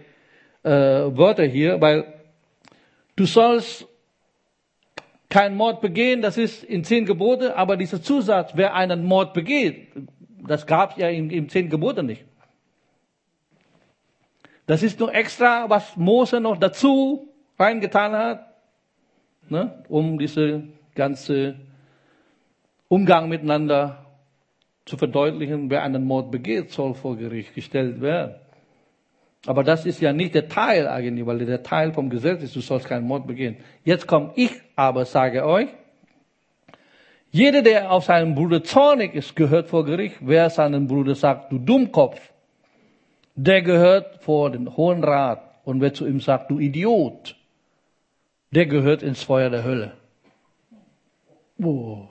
äh, 0.62 0.70
Wörter 0.70 1.44
hier, 1.44 1.80
weil 1.80 2.12
du 3.16 3.26
sollst 3.26 3.86
keinen 5.28 5.56
Mord 5.56 5.80
begehen, 5.80 6.22
das 6.22 6.36
ist 6.36 6.64
in 6.64 6.82
zehn 6.82 7.06
Gebote, 7.06 7.56
aber 7.56 7.76
dieser 7.76 8.02
Zusatz, 8.02 8.52
wer 8.54 8.74
einen 8.74 9.04
Mord 9.04 9.32
begeht, 9.32 9.92
das 10.46 10.66
gab 10.66 10.92
es 10.92 10.96
ja 10.96 11.08
in, 11.08 11.30
in 11.30 11.49
zehn 11.49 11.70
Gebote 11.70 12.02
nicht. 12.02 12.25
Das 14.66 14.82
ist 14.82 14.99
nur 15.00 15.14
extra, 15.14 15.68
was 15.68 15.96
Mose 15.96 16.40
noch 16.40 16.56
dazu 16.56 17.28
reingetan 17.58 18.12
hat, 18.12 18.54
ne, 19.49 19.84
um 19.88 20.18
diese 20.18 20.64
ganze 21.00 21.54
Umgang 22.89 23.30
miteinander 23.30 24.04
zu 24.84 24.99
verdeutlichen, 24.99 25.71
wer 25.71 25.82
einen 25.82 26.04
Mord 26.04 26.30
begeht, 26.30 26.73
soll 26.73 26.93
vor 26.93 27.17
Gericht 27.17 27.54
gestellt 27.54 28.02
werden. 28.02 28.34
Aber 29.47 29.65
das 29.65 29.86
ist 29.86 30.02
ja 30.02 30.13
nicht 30.13 30.34
der 30.34 30.49
Teil 30.49 30.86
eigentlich, 30.86 31.25
weil 31.25 31.39
der 31.39 31.63
Teil 31.63 31.95
vom 31.95 32.10
Gesetz 32.10 32.43
ist, 32.43 32.54
du 32.54 32.60
sollst 32.60 32.86
keinen 32.86 33.06
Mord 33.06 33.26
begehen. 33.26 33.56
Jetzt 33.82 34.06
komme 34.06 34.32
ich 34.36 34.52
aber, 34.76 35.06
sage 35.06 35.47
euch, 35.47 35.69
jeder, 37.30 37.63
der 37.63 37.91
auf 37.91 38.04
seinen 38.04 38.34
Bruder 38.34 38.63
zornig 38.63 39.15
ist, 39.15 39.34
gehört 39.36 39.69
vor 39.69 39.86
Gericht. 39.86 40.17
Wer 40.21 40.50
seinen 40.50 40.86
Bruder 40.86 41.15
sagt, 41.15 41.50
du 41.50 41.58
Dummkopf, 41.58 42.21
der 43.36 43.63
gehört 43.63 44.23
vor 44.23 44.50
den 44.50 44.76
Hohen 44.76 45.02
Rat. 45.02 45.41
Und 45.65 45.80
wer 45.80 45.95
zu 45.95 46.06
ihm 46.06 46.21
sagt, 46.21 46.50
du 46.50 46.58
Idiot, 46.58 47.36
der 48.50 48.67
gehört 48.67 49.02
ins 49.02 49.23
Feuer 49.23 49.49
der 49.49 49.65
Hölle. 49.65 50.00
Oh. 51.62 52.08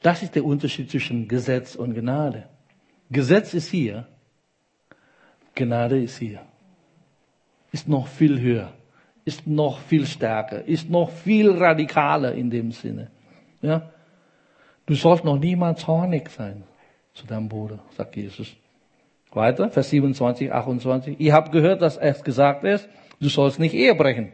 Das 0.00 0.22
ist 0.22 0.34
der 0.34 0.44
Unterschied 0.44 0.90
zwischen 0.90 1.28
Gesetz 1.28 1.74
und 1.74 1.94
Gnade. 1.94 2.48
Gesetz 3.10 3.54
ist 3.54 3.68
hier, 3.68 4.06
Gnade 5.54 6.00
ist 6.02 6.18
hier. 6.18 6.40
Ist 7.72 7.88
noch 7.88 8.06
viel 8.06 8.40
höher, 8.40 8.72
ist 9.24 9.46
noch 9.46 9.80
viel 9.80 10.06
stärker, 10.06 10.64
ist 10.64 10.88
noch 10.88 11.10
viel 11.10 11.50
radikaler 11.50 12.32
in 12.32 12.50
dem 12.50 12.72
Sinne. 12.72 13.10
Ja? 13.60 13.90
Du 14.86 14.94
sollst 14.94 15.24
noch 15.24 15.38
niemals 15.38 15.80
zornig 15.80 16.30
sein 16.30 16.64
zu 17.12 17.26
deinem 17.26 17.48
Bruder, 17.48 17.80
sagt 17.96 18.16
Jesus. 18.16 18.56
Weiter, 19.32 19.68
Vers 19.68 19.90
27, 19.90 20.50
28. 20.50 21.20
Ihr 21.20 21.34
habt 21.34 21.52
gehört, 21.52 21.82
dass 21.82 21.98
es 21.98 22.24
gesagt 22.24 22.64
ist, 22.64 22.88
du 23.20 23.28
sollst 23.28 23.58
nicht 23.58 23.74
Ehe 23.74 23.94
brechen. 23.94 24.32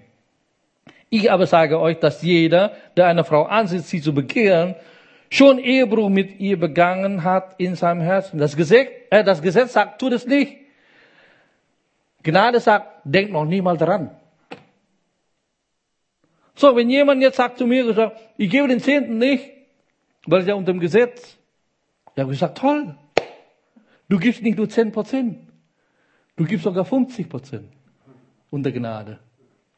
Ich 1.15 1.31
aber 1.31 1.47
sage 1.47 1.79
euch, 1.79 2.01
dass 2.01 2.23
jeder, 2.23 2.73
der 2.97 3.07
eine 3.07 3.23
Frau 3.23 3.45
ansieht, 3.45 3.85
sie 3.85 4.01
zu 4.01 4.13
begehren, 4.13 4.75
schon 5.31 5.61
Ehebruch 5.61 6.09
mit 6.09 6.41
ihr 6.41 6.59
begangen 6.59 7.23
hat 7.23 7.55
in 7.59 7.77
seinem 7.77 8.01
Herzen. 8.01 8.41
Das 8.41 8.57
Gesetz, 8.57 8.89
äh, 9.11 9.23
das 9.23 9.41
Gesetz 9.41 9.75
sagt, 9.75 10.01
tu 10.01 10.11
das 10.11 10.27
nicht. 10.27 10.57
Gnade 12.25 12.59
sagt, 12.59 12.89
denk 13.05 13.31
noch 13.31 13.45
nie 13.45 13.63
mal 13.63 13.77
dran. 13.77 14.11
So, 16.57 16.75
wenn 16.75 16.91
jemand 16.91 17.23
jetzt 17.23 17.37
sagt 17.37 17.59
zu 17.59 17.67
mir, 17.69 18.13
ich 18.37 18.51
gebe 18.51 18.67
den 18.67 18.81
Zehnten 18.81 19.17
nicht, 19.19 19.53
weil 20.27 20.41
es 20.41 20.49
ja 20.49 20.55
unter 20.55 20.73
dem 20.73 20.81
Gesetz. 20.81 21.39
Ich 22.17 22.21
habe 22.21 22.31
gesagt, 22.31 22.59
toll. 22.59 22.97
Du 24.09 24.19
gibst 24.19 24.43
nicht 24.43 24.59
nur 24.59 24.69
10 24.69 24.91
Prozent. 24.91 25.39
Du 26.35 26.45
gibst 26.45 26.65
sogar 26.65 26.85
50 26.85 27.29
Prozent 27.29 27.69
unter 28.51 28.73
Gnade. 28.73 29.21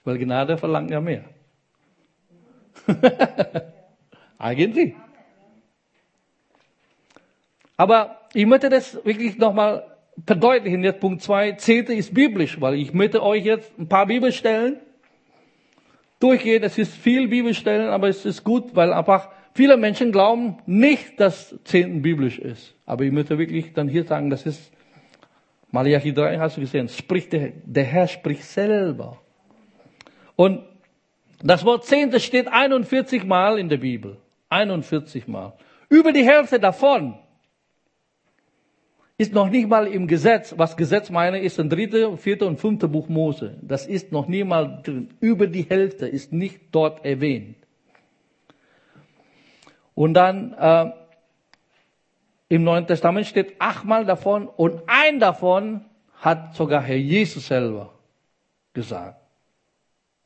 Weil 0.07 0.19
Gnade 0.19 0.57
verlangt 0.57 0.93
ja 0.93 1.01
mehr. 1.01 1.25
Eigentlich. 4.39 4.95
Aber 7.77 8.21
ich 8.33 8.47
möchte 8.47 8.71
das 8.71 9.05
wirklich 9.05 9.37
nochmal 9.37 9.97
verdeutlichen. 10.25 10.85
Jetzt 10.85 11.01
Punkt 11.01 11.23
2. 11.23 11.53
Zehnte 11.53 11.93
ist 11.93 12.15
biblisch, 12.15 12.61
weil 12.61 12.77
ich 12.77 12.95
möchte 12.95 13.21
euch 13.21 13.45
jetzt 13.45 13.77
ein 13.81 13.89
paar 13.89 14.07
Bibelstellen 14.07 14.77
durchgehen. 16.21 16.63
Es 16.63 16.79
ist 16.79 16.95
viel 16.95 17.27
Bibelstellen, 17.27 17.89
aber 17.89 18.09
es 18.09 18.25
ist 18.25 18.45
gut, 18.45 18.77
weil 18.77 18.93
einfach 18.93 19.29
viele 19.55 19.77
Menschen 19.77 20.13
glauben 20.13 20.59
nicht, 20.67 21.19
dass 21.19 21.59
Zehnten 21.65 22.03
biblisch 22.03 22.39
ist. 22.39 22.77
Aber 22.87 23.03
ich 23.03 23.11
möchte 23.11 23.39
wirklich 23.39 23.73
dann 23.73 23.89
hier 23.89 24.05
sagen, 24.05 24.31
das 24.31 24.47
ist 24.47 24.71
Malachi 25.73 26.15
3, 26.15 26.39
hast 26.39 26.59
du 26.59 26.61
gesehen, 26.61 26.89
spricht 26.89 27.33
der, 27.33 27.55
der 27.65 27.85
Herr 27.85 28.07
spricht 28.07 28.45
selber. 28.45 29.21
Und 30.37 30.63
das 31.43 31.65
Wort 31.65 31.85
Zehnte 31.85 32.21
steht 32.21 32.49
41 32.49 33.25
Mal 33.25 33.59
in 33.59 33.69
der 33.69 33.79
Bibel. 33.79 34.19
41 34.51 35.27
Mal. 35.27 35.55
Über 35.89 36.13
die 36.13 36.25
Hälfte 36.25 36.61
davon 36.61 37.19
ist 39.19 39.33
noch 39.33 39.49
nicht 39.49 39.69
mal 39.69 39.87
im 39.87 40.07
Gesetz. 40.07 40.55
Was 40.57 40.77
Gesetz 40.77 41.11
meine, 41.11 41.41
ist 41.41 41.59
ein 41.59 41.71
dritte, 41.71 42.17
vierte 42.19 42.47
und 42.47 42.59
fünfte 42.59 42.87
Buch 42.87 43.09
Mose. 43.09 43.59
Das 43.63 43.87
ist 43.87 44.13
noch 44.13 44.29
nie 44.29 44.45
mal 44.45 44.83
drin. 44.83 45.15
Über 45.21 45.47
die 45.47 45.63
Hälfte 45.63 46.07
ist 46.07 46.33
nicht 46.33 46.61
dort 46.73 47.05
erwähnt. 47.05 47.57
Und 49.95 50.13
dann 50.15 50.53
äh, 50.53 50.93
im 52.49 52.63
Neuen 52.63 52.87
Testament 52.87 53.27
steht 53.27 53.55
achtmal 53.59 54.05
davon 54.05 54.47
und 54.47 54.83
ein 54.87 55.19
davon 55.19 55.87
hat 56.21 56.55
sogar 56.55 56.83
Herr 56.83 56.97
Jesus 56.97 57.47
selber 57.47 57.95
gesagt. 58.75 59.26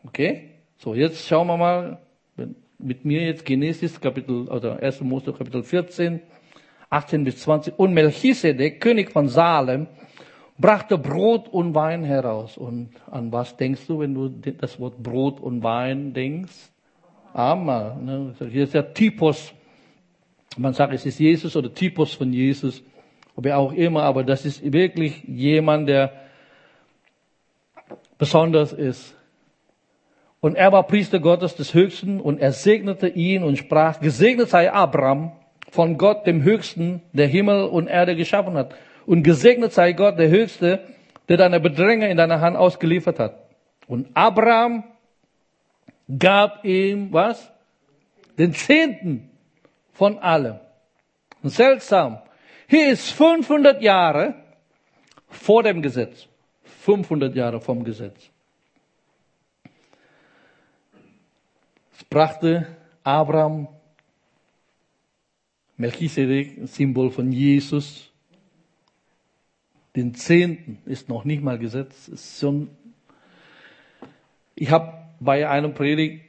Okay? 0.05 0.51
So, 0.79 0.95
jetzt 0.95 1.27
schauen 1.27 1.47
wir 1.47 1.57
mal 1.57 1.99
mit 2.79 3.05
mir 3.05 3.23
jetzt 3.23 3.45
Genesis 3.45 4.01
Kapitel 4.01 4.49
oder 4.49 4.83
1. 4.83 5.03
Mose 5.03 5.33
Kapitel 5.33 5.63
14. 5.63 6.21
18 6.91 7.25
bis 7.25 7.39
20. 7.39 7.79
Und 7.79 7.95
Melchisedek, 7.95 8.81
König 8.81 9.13
von 9.13 9.29
Salem, 9.29 9.87
brachte 10.59 10.99
Brot 10.99 11.49
und 11.49 11.75
Wein 11.75 12.05
heraus. 12.05 12.59
Und 12.59 12.91
an 13.11 13.33
was 13.33 13.57
denkst 13.57 13.87
du, 13.87 14.01
wenn 14.01 14.15
du 14.15 14.29
das 14.29 14.79
Wort 14.81 15.01
Brot 15.03 15.41
und 15.41 15.63
Wein 15.63 16.13
denkst? 16.13 16.71
Amal. 17.33 17.97
Ne? 18.03 18.35
Hier 18.51 18.65
ist 18.65 18.75
der 18.75 18.93
Typus. 18.93 19.55
Man 20.57 20.75
sagt, 20.75 20.93
es 20.93 21.07
ist 21.07 21.21
Jesus 21.21 21.55
oder 21.55 21.73
Typus 21.73 22.13
von 22.15 22.33
Jesus. 22.33 22.83
Wer 23.37 23.57
auch 23.57 23.73
immer, 23.73 24.03
aber 24.03 24.25
das 24.25 24.45
ist 24.45 24.73
wirklich 24.73 25.23
jemand, 25.23 25.89
der 25.89 26.13
besonders 28.19 28.73
ist. 28.73 29.15
Und 30.41 30.57
er 30.57 30.73
war 30.73 30.87
Priester 30.87 31.21
Gottes 31.21 31.55
des 31.55 31.75
Höchsten 31.75 32.21
und 32.21 32.41
er 32.41 32.53
segnete 32.53 33.09
ihn 33.09 33.43
und 33.43 33.57
sprach, 33.57 34.01
gesegnet 34.01 34.49
sei 34.49 34.73
Abraham 34.73 35.33
von 35.71 35.99
Gott 35.99 36.27
dem 36.27 36.43
Höchsten, 36.43 37.03
der 37.13 37.27
Himmel 37.27 37.65
und 37.65 37.87
Erde 37.87 38.17
geschaffen 38.17 38.55
hat. 38.55 38.75
Und 39.07 39.23
gesegnet 39.23 39.73
sei 39.73 39.93
Gott 39.93 40.19
der 40.19 40.31
Höchste, 40.31 40.81
der 41.29 41.37
deine 41.37 41.61
Bedränger 41.61 42.09
in 42.09 42.17
deiner 42.17 42.41
Hand 42.41 42.57
ausgeliefert 42.57 43.19
hat. 43.19 43.35
Und 43.87 44.09
Abraham 44.15 44.85
gab 46.19 46.65
ihm 46.65 47.13
was? 47.13 47.53
Den 48.39 48.55
Zehnten 48.55 49.31
von 49.93 50.19
allem. 50.19 50.59
Und 51.43 51.51
seltsam. 51.51 52.19
Hier 52.67 52.91
ist 52.91 53.11
500 53.11 53.83
Jahre 53.83 54.35
vor 55.29 55.63
dem 55.63 55.83
Gesetz. 55.83 56.27
500 56.83 57.35
Jahre 57.35 57.61
vom 57.61 57.85
Gesetz. 57.85 58.31
Brachte 62.09 62.67
Abraham 63.05 63.69
Melchisedek, 65.77 66.69
Symbol 66.69 67.11
von 67.11 67.33
Jesus. 67.33 68.11
Den 69.97 70.15
Zehnten 70.15 70.79
ist 70.87 71.09
noch 71.09 71.25
nicht 71.25 71.43
mal 71.43 71.59
Gesetz. 71.59 72.09
Ist 72.09 72.39
schon 72.39 72.71
ich 74.61 74.71
habe 74.71 74.93
bei 75.21 75.49
einem 75.49 75.73
Predigt 75.73 76.23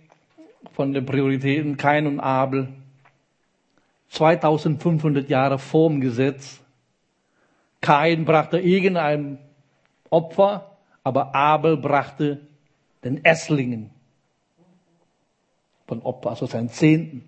von 0.71 0.93
den 0.93 1.05
Prioritäten 1.05 1.75
Kain 1.75 2.07
und 2.07 2.21
Abel 2.21 2.69
2500 4.07 5.27
Jahre 5.29 5.59
vorm 5.59 5.99
Gesetz. 5.99 6.61
Kain 7.81 8.23
brachte 8.23 8.57
irgendein 8.57 9.37
Opfer, 10.09 10.77
aber 11.03 11.35
Abel 11.35 11.75
brachte 11.75 12.39
den 13.03 13.25
Esslingen 13.25 13.89
von 15.91 16.01
Opfer, 16.03 16.29
also 16.29 16.45
seinen 16.45 16.69
Zehnten. 16.69 17.27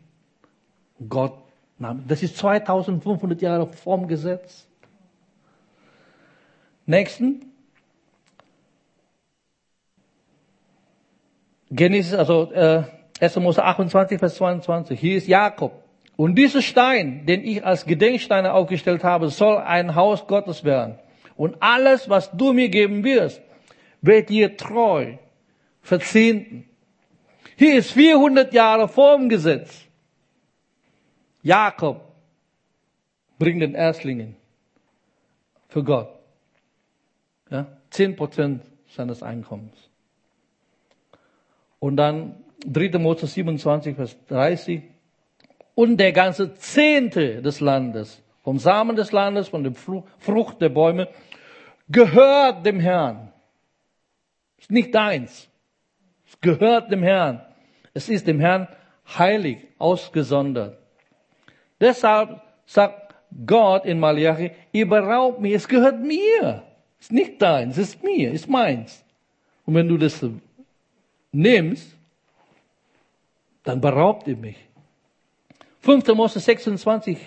Gott 1.10 1.34
nahm. 1.80 2.06
Das 2.08 2.24
ist 2.24 2.38
2500 2.38 3.42
Jahre 3.42 3.68
vorm 3.68 4.08
Gesetz. 4.08 4.66
Nächsten. 6.86 7.52
Genesis, 11.72 12.14
also 12.14 12.54
äh, 12.54 12.84
1. 13.20 13.36
Mose 13.36 13.62
28, 13.62 14.18
Vers 14.18 14.36
22. 14.36 14.98
Hier 14.98 15.18
ist 15.18 15.28
Jakob. 15.28 15.74
Und 16.16 16.36
dieser 16.36 16.62
Stein, 16.62 17.26
den 17.26 17.44
ich 17.44 17.66
als 17.66 17.86
Gedenksteine 17.86 18.54
aufgestellt 18.54 19.04
habe, 19.04 19.28
soll 19.28 19.58
ein 19.58 19.94
Haus 19.96 20.26
Gottes 20.26 20.64
werden. 20.64 21.00
Und 21.36 21.62
alles, 21.62 22.08
was 22.08 22.32
du 22.32 22.54
mir 22.54 22.70
geben 22.70 23.04
wirst, 23.04 23.42
wird 24.02 24.30
dir 24.30 24.56
treu 24.56 25.18
verzehnten. 25.82 26.70
Hier 27.64 27.76
ist 27.76 27.92
400 27.94 28.54
Jahre 28.54 28.90
vor 28.90 29.18
dem 29.18 29.30
Gesetz. 29.30 29.86
Jakob 31.44 32.02
bringt 33.40 33.62
den 33.62 33.74
Erstlingen 33.74 34.36
für 35.70 35.82
Gott. 35.82 36.10
Ja, 37.50 37.66
10% 37.90 38.60
seines 38.90 39.24
Einkommens. 39.24 39.78
Und 41.80 41.96
dann 41.96 42.44
3. 42.66 43.00
Mose 43.00 43.28
27, 43.28 43.96
Vers 43.96 44.18
30. 44.28 44.84
Und 45.74 45.96
der 45.96 46.12
ganze 46.12 46.56
Zehnte 46.56 47.42
des 47.42 47.62
Landes, 47.62 48.22
vom 48.44 48.60
Samen 48.60 48.98
des 48.98 49.14
Landes, 49.14 49.48
von 49.48 49.64
der 49.64 49.74
Frucht 49.74 50.60
der 50.60 50.68
Bäume, 50.68 51.08
gehört 51.88 52.66
dem 52.66 52.82
Herrn. 52.82 53.32
Ist 54.58 54.70
nicht 54.70 54.94
deins. 54.94 55.48
Es 56.28 56.38
gehört 56.42 56.92
dem 56.92 57.04
Herrn. 57.04 57.42
Es 57.94 58.10
ist 58.10 58.28
dem 58.28 58.40
Herrn 58.40 58.68
heilig, 59.18 59.60
ausgesondert. 59.78 60.78
Deshalb 61.80 62.42
sagt 62.66 63.16
Gott 63.46 63.86
in 63.86 64.00
Malachi, 64.00 64.52
ihr 64.72 64.88
beraubt 64.88 65.40
mir, 65.40 65.56
es 65.56 65.68
gehört 65.68 66.00
mir. 66.00 66.64
Es 67.00 67.08
ist 67.08 67.12
nicht 67.12 67.42
deins, 67.42 67.78
es 67.78 67.96
ist 67.96 68.04
mir, 68.04 68.30
es 68.30 68.42
ist 68.42 68.50
meins. 68.50 69.04
Und 69.66 69.76
wenn 69.76 69.88
du 69.88 69.98
das 69.98 70.26
nimmst, 71.32 71.96
dann 73.64 73.82
beraubt 73.82 74.28
ihr 74.28 74.38
mich. 74.38 74.58
5. 75.82 76.08
Mose 76.16 76.40
26, 76.40 77.18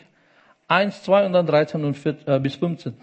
1, 0.69 1.03
2 1.03 1.27
und 1.27 1.33
dann 1.33 1.47
13 1.47 1.85
und 1.85 1.95
14, 1.95 2.29
äh, 2.29 2.41
bis 2.41 2.57
15. 2.57 2.95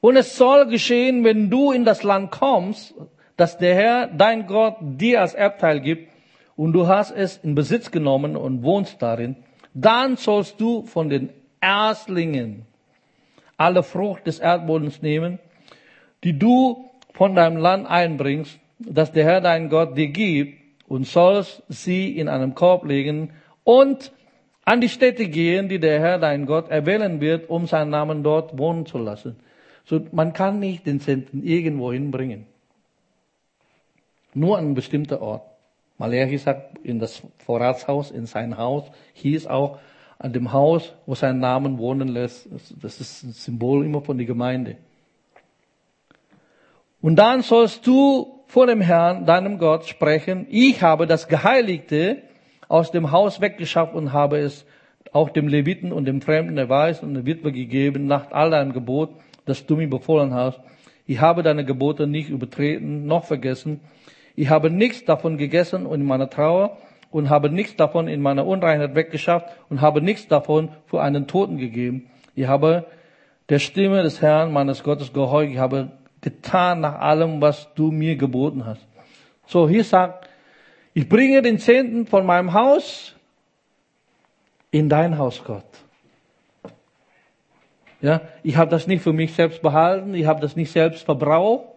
Und 0.00 0.16
es 0.16 0.36
soll 0.36 0.66
geschehen, 0.66 1.22
wenn 1.24 1.50
du 1.50 1.72
in 1.72 1.84
das 1.84 2.02
Land 2.02 2.30
kommst, 2.30 2.94
dass 3.36 3.58
der 3.58 3.74
Herr, 3.74 4.06
dein 4.08 4.46
Gott, 4.46 4.76
dir 4.80 5.20
als 5.20 5.34
Erbteil 5.34 5.80
gibt, 5.80 6.11
und 6.56 6.72
du 6.72 6.86
hast 6.86 7.10
es 7.10 7.38
in 7.38 7.54
Besitz 7.54 7.90
genommen 7.90 8.36
und 8.36 8.62
wohnst 8.62 9.00
darin, 9.00 9.36
dann 9.74 10.16
sollst 10.16 10.60
du 10.60 10.84
von 10.84 11.08
den 11.08 11.30
Erstlingen 11.60 12.66
alle 13.56 13.82
Frucht 13.82 14.26
des 14.26 14.38
Erdbodens 14.38 15.02
nehmen, 15.02 15.38
die 16.24 16.38
du 16.38 16.90
von 17.12 17.34
deinem 17.34 17.56
Land 17.56 17.86
einbringst, 17.88 18.58
dass 18.78 19.12
der 19.12 19.24
Herr 19.24 19.40
dein 19.40 19.68
Gott 19.68 19.96
dir 19.96 20.08
gibt, 20.08 20.62
und 20.92 21.06
sollst 21.06 21.62
sie 21.70 22.18
in 22.18 22.28
einem 22.28 22.54
Korb 22.54 22.84
legen 22.84 23.30
und 23.64 24.12
an 24.66 24.82
die 24.82 24.90
Städte 24.90 25.26
gehen, 25.26 25.70
die 25.70 25.78
der 25.78 25.98
Herr 26.00 26.18
dein 26.18 26.44
Gott 26.44 26.68
erwählen 26.68 27.18
wird, 27.22 27.48
um 27.48 27.66
seinen 27.66 27.88
Namen 27.88 28.22
dort 28.22 28.58
wohnen 28.58 28.84
zu 28.84 28.98
lassen. 28.98 29.36
So, 29.86 30.02
man 30.12 30.34
kann 30.34 30.58
nicht 30.58 30.84
den 30.84 31.00
Zehnten 31.00 31.42
irgendwo 31.44 31.94
hinbringen. 31.94 32.46
Nur 34.34 34.58
an 34.58 34.66
einen 34.66 34.74
bestimmten 34.74 35.14
Ort. 35.14 35.44
Malachi 36.02 36.36
sagt, 36.36 36.84
in 36.84 36.98
das 36.98 37.22
Vorratshaus, 37.46 38.10
in 38.10 38.26
sein 38.26 38.58
Haus, 38.58 38.90
hieß 39.12 39.46
auch 39.46 39.78
an 40.18 40.32
dem 40.32 40.52
Haus, 40.52 40.92
wo 41.06 41.14
sein 41.14 41.38
Namen 41.38 41.78
wohnen 41.78 42.08
lässt. 42.08 42.48
Das 42.82 43.00
ist 43.00 43.22
ein 43.22 43.30
Symbol 43.30 43.84
immer 43.84 44.00
von 44.00 44.18
der 44.18 44.26
Gemeinde. 44.26 44.78
Und 47.00 47.14
dann 47.20 47.42
sollst 47.42 47.86
du 47.86 48.42
vor 48.46 48.66
dem 48.66 48.80
Herrn, 48.80 49.26
deinem 49.26 49.58
Gott, 49.58 49.86
sprechen, 49.86 50.48
ich 50.50 50.82
habe 50.82 51.06
das 51.06 51.28
Geheiligte 51.28 52.22
aus 52.66 52.90
dem 52.90 53.12
Haus 53.12 53.40
weggeschafft 53.40 53.94
und 53.94 54.12
habe 54.12 54.38
es 54.38 54.66
auch 55.12 55.30
dem 55.30 55.46
Leviten 55.46 55.92
und 55.92 56.06
dem 56.06 56.20
Fremden, 56.20 56.56
der 56.56 56.68
Weiß 56.68 57.04
und 57.04 57.14
der 57.14 57.26
Witwe 57.26 57.52
gegeben, 57.52 58.08
nach 58.08 58.32
all 58.32 58.50
deinem 58.50 58.72
Gebot, 58.72 59.10
das 59.44 59.66
du 59.66 59.76
mir 59.76 59.88
befohlen 59.88 60.34
hast. 60.34 60.58
Ich 61.06 61.20
habe 61.20 61.44
deine 61.44 61.64
Gebote 61.64 62.08
nicht 62.08 62.28
übertreten, 62.28 63.06
noch 63.06 63.24
vergessen. 63.24 63.78
Ich 64.34 64.48
habe 64.50 64.70
nichts 64.70 65.04
davon 65.04 65.36
gegessen 65.36 65.90
in 65.90 66.04
meiner 66.04 66.30
Trauer 66.30 66.78
und 67.10 67.28
habe 67.28 67.50
nichts 67.50 67.76
davon 67.76 68.08
in 68.08 68.22
meiner 68.22 68.46
Unreinheit 68.46 68.94
weggeschafft 68.94 69.48
und 69.68 69.80
habe 69.80 70.00
nichts 70.00 70.28
davon 70.28 70.70
für 70.86 71.02
einen 71.02 71.26
Toten 71.26 71.58
gegeben. 71.58 72.10
Ich 72.34 72.46
habe 72.46 72.86
der 73.48 73.58
Stimme 73.58 74.02
des 74.02 74.22
Herrn, 74.22 74.52
meines 74.52 74.82
Gottes, 74.82 75.12
gehorcht. 75.12 75.50
Ich 75.50 75.58
habe 75.58 75.92
getan 76.22 76.80
nach 76.80 77.00
allem, 77.00 77.40
was 77.40 77.68
du 77.74 77.90
mir 77.90 78.16
geboten 78.16 78.64
hast. 78.64 78.86
So, 79.46 79.68
hier 79.68 79.84
sagt, 79.84 80.28
ich 80.94 81.08
bringe 81.08 81.42
den 81.42 81.58
Zehnten 81.58 82.06
von 82.06 82.24
meinem 82.24 82.54
Haus 82.54 83.14
in 84.70 84.88
dein 84.88 85.18
Haus, 85.18 85.42
Gott. 85.44 85.64
Ja, 88.00 88.22
ich 88.42 88.56
habe 88.56 88.70
das 88.70 88.86
nicht 88.86 89.02
für 89.02 89.12
mich 89.12 89.34
selbst 89.34 89.62
behalten, 89.62 90.14
ich 90.14 90.26
habe 90.26 90.40
das 90.40 90.56
nicht 90.56 90.72
selbst 90.72 91.04
verbraucht, 91.04 91.71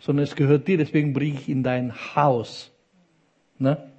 sondern 0.00 0.24
es 0.24 0.34
gehört 0.34 0.66
dir, 0.66 0.78
deswegen 0.78 1.12
bringe 1.12 1.38
ich 1.38 1.48
in 1.48 1.62
dein 1.62 1.94
Haus. 2.14 2.72
Ne? 3.58 3.90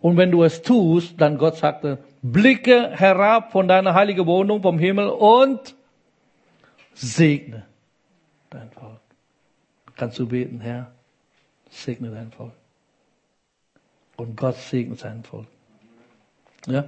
Und 0.00 0.16
wenn 0.16 0.32
du 0.32 0.42
es 0.42 0.62
tust, 0.62 1.20
dann 1.20 1.38
Gott 1.38 1.56
sagte, 1.56 1.98
blicke 2.22 2.90
herab 2.90 3.52
von 3.52 3.68
deiner 3.68 3.94
heiligen 3.94 4.26
Wohnung 4.26 4.60
vom 4.60 4.78
Himmel 4.78 5.08
und 5.08 5.76
segne 6.92 7.64
dein 8.50 8.70
Volk. 8.72 9.00
Kannst 9.96 10.18
du 10.18 10.26
beten, 10.26 10.60
Herr, 10.60 10.90
segne 11.70 12.10
dein 12.10 12.32
Volk. 12.32 12.52
Und 14.16 14.36
Gott 14.36 14.56
segnet 14.56 14.98
sein 14.98 15.22
Volk. 15.22 15.46
Ja? 16.66 16.84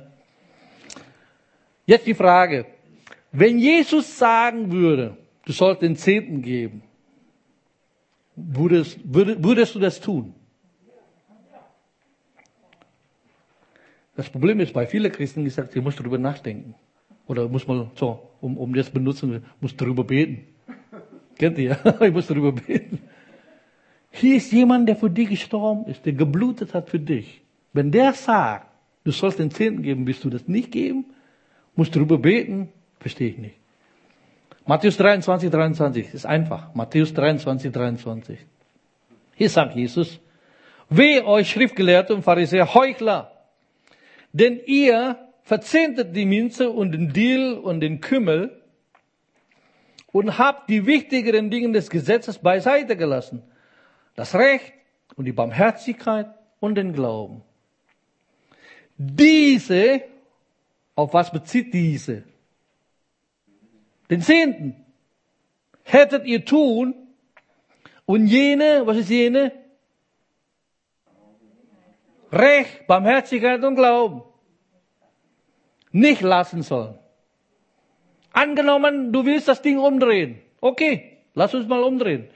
Jetzt 1.87 2.07
die 2.07 2.15
Frage, 2.15 2.67
wenn 3.31 3.59
Jesus 3.59 4.19
sagen 4.19 4.73
würde, 4.73 5.17
du 5.45 5.53
sollst 5.53 5.83
den 5.83 5.97
Zehnten 5.97 6.43
geben, 6.43 6.83
würdest, 8.37 8.99
würdest 9.05 9.75
du 9.75 9.79
das 9.79 10.01
tun? 10.01 10.35
Das 14.17 14.31
Problem 14.31 14.61
ist, 14.61 14.73
bei 14.73 14.87
vielen 14.87 15.11
Christen 15.11 15.45
gesagt, 15.45 15.73
sie 15.73 15.81
muss 15.81 15.97
darüber 15.97 16.19
nachdenken. 16.19 16.75
Oder 17.27 17.49
muss 17.49 17.67
man 17.67 17.91
so, 17.95 18.31
um, 18.41 18.57
um 18.57 18.73
das 18.75 18.91
benutzen, 18.91 19.45
muss 19.61 19.77
darüber 19.77 20.05
beten. 20.05 20.47
Kennt 21.37 21.59
ihr? 21.59 21.79
Ich 22.01 22.13
muss 22.13 22.27
darüber 22.27 22.53
beten. 22.53 23.01
Hier 24.11 24.37
ist 24.37 24.53
jemand, 24.53 24.89
der 24.89 24.95
für 24.97 25.11
dich 25.11 25.29
gestorben 25.31 25.87
ist, 25.87 26.07
der 26.07 26.13
geblutet 26.13 26.75
hat 26.75 26.89
für 26.89 27.01
dich. 27.01 27.43
Wenn 27.73 27.91
der 27.91 28.13
sagt, 28.13 28.69
du 29.03 29.11
sollst 29.11 29.41
den 29.41 29.51
Zehnten 29.51 29.83
geben, 29.83 30.07
willst 30.07 30.23
du 30.23 30.31
das 30.31 30.47
nicht 30.47 30.71
geben? 30.71 31.07
Musst 31.75 31.97
darüber 31.97 32.19
beten? 32.19 32.69
Verstehe 33.01 33.31
ich 33.31 33.39
nicht. 33.39 33.57
Matthäus 34.67 34.97
23, 34.97 35.51
23 35.51 36.15
ist 36.15 36.27
einfach. 36.27 36.75
Matthäus 36.75 37.13
23, 37.13 37.71
23. 37.71 38.39
Hier 39.35 39.51
sagt 39.51 39.77
Jesus, 39.77 40.21
weh 40.89 41.21
euch 41.21 41.51
Schriftgelehrte 41.51 42.15
und 42.15 42.23
Pharisäer, 42.23 42.73
Heuchler, 42.73 43.31
denn 44.33 44.61
ihr 44.65 45.19
verzehntet 45.43 46.17
die 46.17 46.25
Minze 46.25 46.71
und 46.71 46.93
den 46.93 47.13
Dill 47.13 47.53
und 47.53 47.81
den 47.81 48.01
Kümmel 48.01 48.63
und 50.13 50.39
habt 50.39 50.71
die 50.71 50.87
wichtigeren 50.87 51.51
Dinge 51.51 51.73
des 51.73 51.91
Gesetzes 51.91 52.39
beiseite 52.39 52.97
gelassen. 52.97 53.43
Das 54.15 54.35
Recht 54.35 54.73
und 55.17 55.27
die 55.27 55.33
Barmherzigkeit 55.33 56.29
und 56.61 56.77
den 56.77 56.93
Glauben. 56.93 57.43
Diese, 58.97 60.03
auf 60.95 61.13
was 61.13 61.31
bezieht 61.31 61.75
diese? 61.75 62.23
Den 64.15 64.23
Zehnten. 64.23 64.77
Hättet 65.83 66.25
ihr 66.25 66.45
tun 66.45 66.95
und 68.07 68.29
jene, 68.29 68.83
was 68.85 68.97
ist 68.97 69.11
jene? 69.11 69.51
Recht, 72.31 72.87
Barmherzigkeit 72.87 73.65
und 73.65 73.75
Glauben 73.75 74.23
nicht 75.91 76.21
lassen 76.21 76.63
sollen. 76.63 76.97
Angenommen, 78.31 79.13
du 79.13 79.25
willst 79.27 79.49
das 79.49 79.63
Ding 79.63 79.79
umdrehen. 79.79 80.39
Okay, 80.61 81.19
lass 81.35 81.53
uns 81.53 81.67
mal 81.67 81.83
umdrehen. 81.83 82.29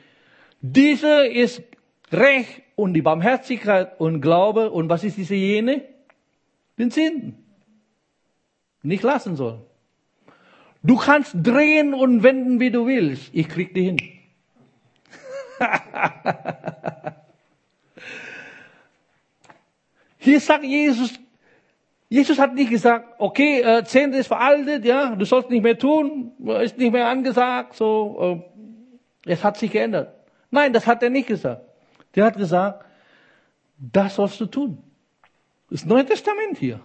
Diese 0.61 1.29
ist 1.29 1.63
Recht 2.11 2.61
und 2.75 2.93
die 2.95 3.03
Barmherzigkeit 3.03 4.01
und 4.01 4.21
Glaube. 4.21 4.73
Und 4.73 4.89
was 4.89 5.05
ist 5.05 5.17
diese 5.17 5.37
jene? 5.37 5.83
Den 6.77 6.91
Zehnten. 6.91 7.47
Nicht 8.83 9.05
lassen 9.05 9.37
sollen. 9.37 9.68
Du 10.83 10.97
kannst 10.97 11.35
drehen 11.35 11.95
und 11.95 12.23
wenden, 12.23 12.61
wie 12.61 12.71
du 12.71 12.87
willst. 12.87 13.31
Ich 13.33 13.49
krieg 13.49 13.75
die 13.75 13.83
hin. 13.83 13.99
Hier 20.19 20.41
sagt 20.41 20.65
Jesus, 20.65 21.19
Jesus 22.09 22.39
hat 22.39 22.55
nicht 22.55 22.71
gesagt, 22.71 23.17
okay, 23.19 23.61
äh, 23.61 23.85
Zehnte 23.85 24.19
ist 24.19 24.29
veraltet, 24.29 24.85
ja, 24.85 25.15
du 25.15 25.25
sollst 25.25 25.51
nicht 25.51 25.63
mehr 25.63 25.79
tun, 25.79 26.33
ist 26.63 26.79
nicht 26.79 26.93
mehr 26.93 27.09
angesagt, 27.09 27.75
so, 27.75 28.45
äh, 29.27 29.33
es 29.33 29.45
hat 29.45 29.57
sich 29.59 29.71
geändert. 29.71 30.15
Nein, 30.51 30.73
das 30.73 30.87
hat 30.87 31.03
er 31.03 31.11
nicht 31.11 31.29
gesagt. 31.29 31.63
Der 32.15 32.25
hat 32.25 32.37
gesagt, 32.37 32.85
das 33.79 34.15
sollst 34.15 34.41
du 34.41 34.47
tun. 34.47 34.79
Das 35.71 35.85
Neue 35.85 36.07
Testament 36.07 36.57
hier. 36.59 36.81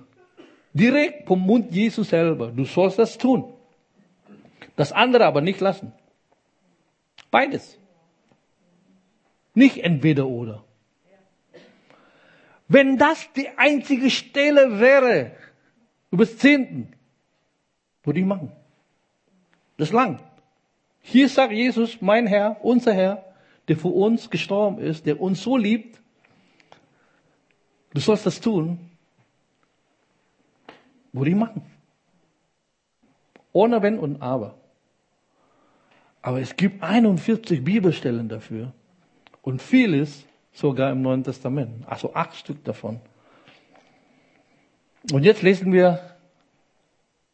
Direkt 0.73 1.27
vom 1.27 1.39
Mund 1.39 1.71
Jesus 1.71 2.09
selber. 2.09 2.47
Du 2.47 2.65
sollst 2.65 2.99
das 2.99 3.17
tun. 3.17 3.53
Das 4.75 4.91
andere 4.91 5.25
aber 5.25 5.41
nicht 5.41 5.59
lassen. 5.61 5.93
Beides. 7.29 7.77
Nicht 9.53 9.77
entweder 9.77 10.27
oder. 10.27 10.63
Wenn 12.67 12.97
das 12.97 13.31
die 13.33 13.49
einzige 13.57 14.09
Stelle 14.09 14.79
wäre, 14.79 15.31
übers 16.11 16.37
Zehnten, 16.37 16.93
würde 18.03 18.19
ich 18.19 18.25
machen. 18.25 18.51
Das 19.77 19.91
lang. 19.91 20.19
Hier 21.01 21.27
sagt 21.29 21.51
Jesus, 21.51 22.01
mein 22.01 22.25
Herr, 22.27 22.57
unser 22.63 22.93
Herr, 22.93 23.25
der 23.67 23.77
für 23.77 23.89
uns 23.89 24.29
gestorben 24.29 24.79
ist, 24.79 25.05
der 25.05 25.19
uns 25.19 25.43
so 25.43 25.57
liebt, 25.57 26.01
du 27.93 27.99
sollst 27.99 28.25
das 28.25 28.39
tun, 28.39 28.79
würde 31.11 31.29
ich 31.29 31.35
machen. 31.35 31.61
Ohne 33.51 33.81
Wenn 33.81 33.99
und 33.99 34.21
Aber. 34.21 34.62
Aber 36.23 36.39
es 36.39 36.55
gibt 36.55 36.81
41 36.81 37.63
Bibelstellen 37.63 38.29
dafür 38.29 38.71
und 39.41 39.61
vieles 39.61 40.25
sogar 40.53 40.89
im 40.91 41.01
Neuen 41.01 41.23
Testament. 41.23 41.83
Also 41.85 42.13
acht 42.15 42.35
Stück 42.35 42.63
davon. 42.63 43.01
Und 45.11 45.23
jetzt 45.23 45.41
lesen 45.41 45.73
wir 45.73 45.99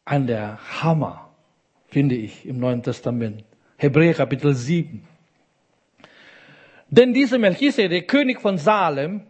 an 0.04 0.26
der 0.26 0.58
Hammer, 0.82 1.30
finde 1.86 2.16
ich, 2.16 2.44
im 2.44 2.58
Neuen 2.58 2.82
Testament. 2.82 3.44
Hebräer 3.76 4.14
Kapitel 4.14 4.54
7. 4.54 5.04
Denn 6.88 7.14
dieser 7.14 7.38
Melchisedek, 7.38 8.08
König 8.08 8.40
von 8.40 8.58
Salem, 8.58 9.22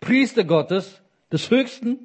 Priester 0.00 0.44
Gottes, 0.44 1.02
des 1.30 1.50
Höchsten, 1.50 1.98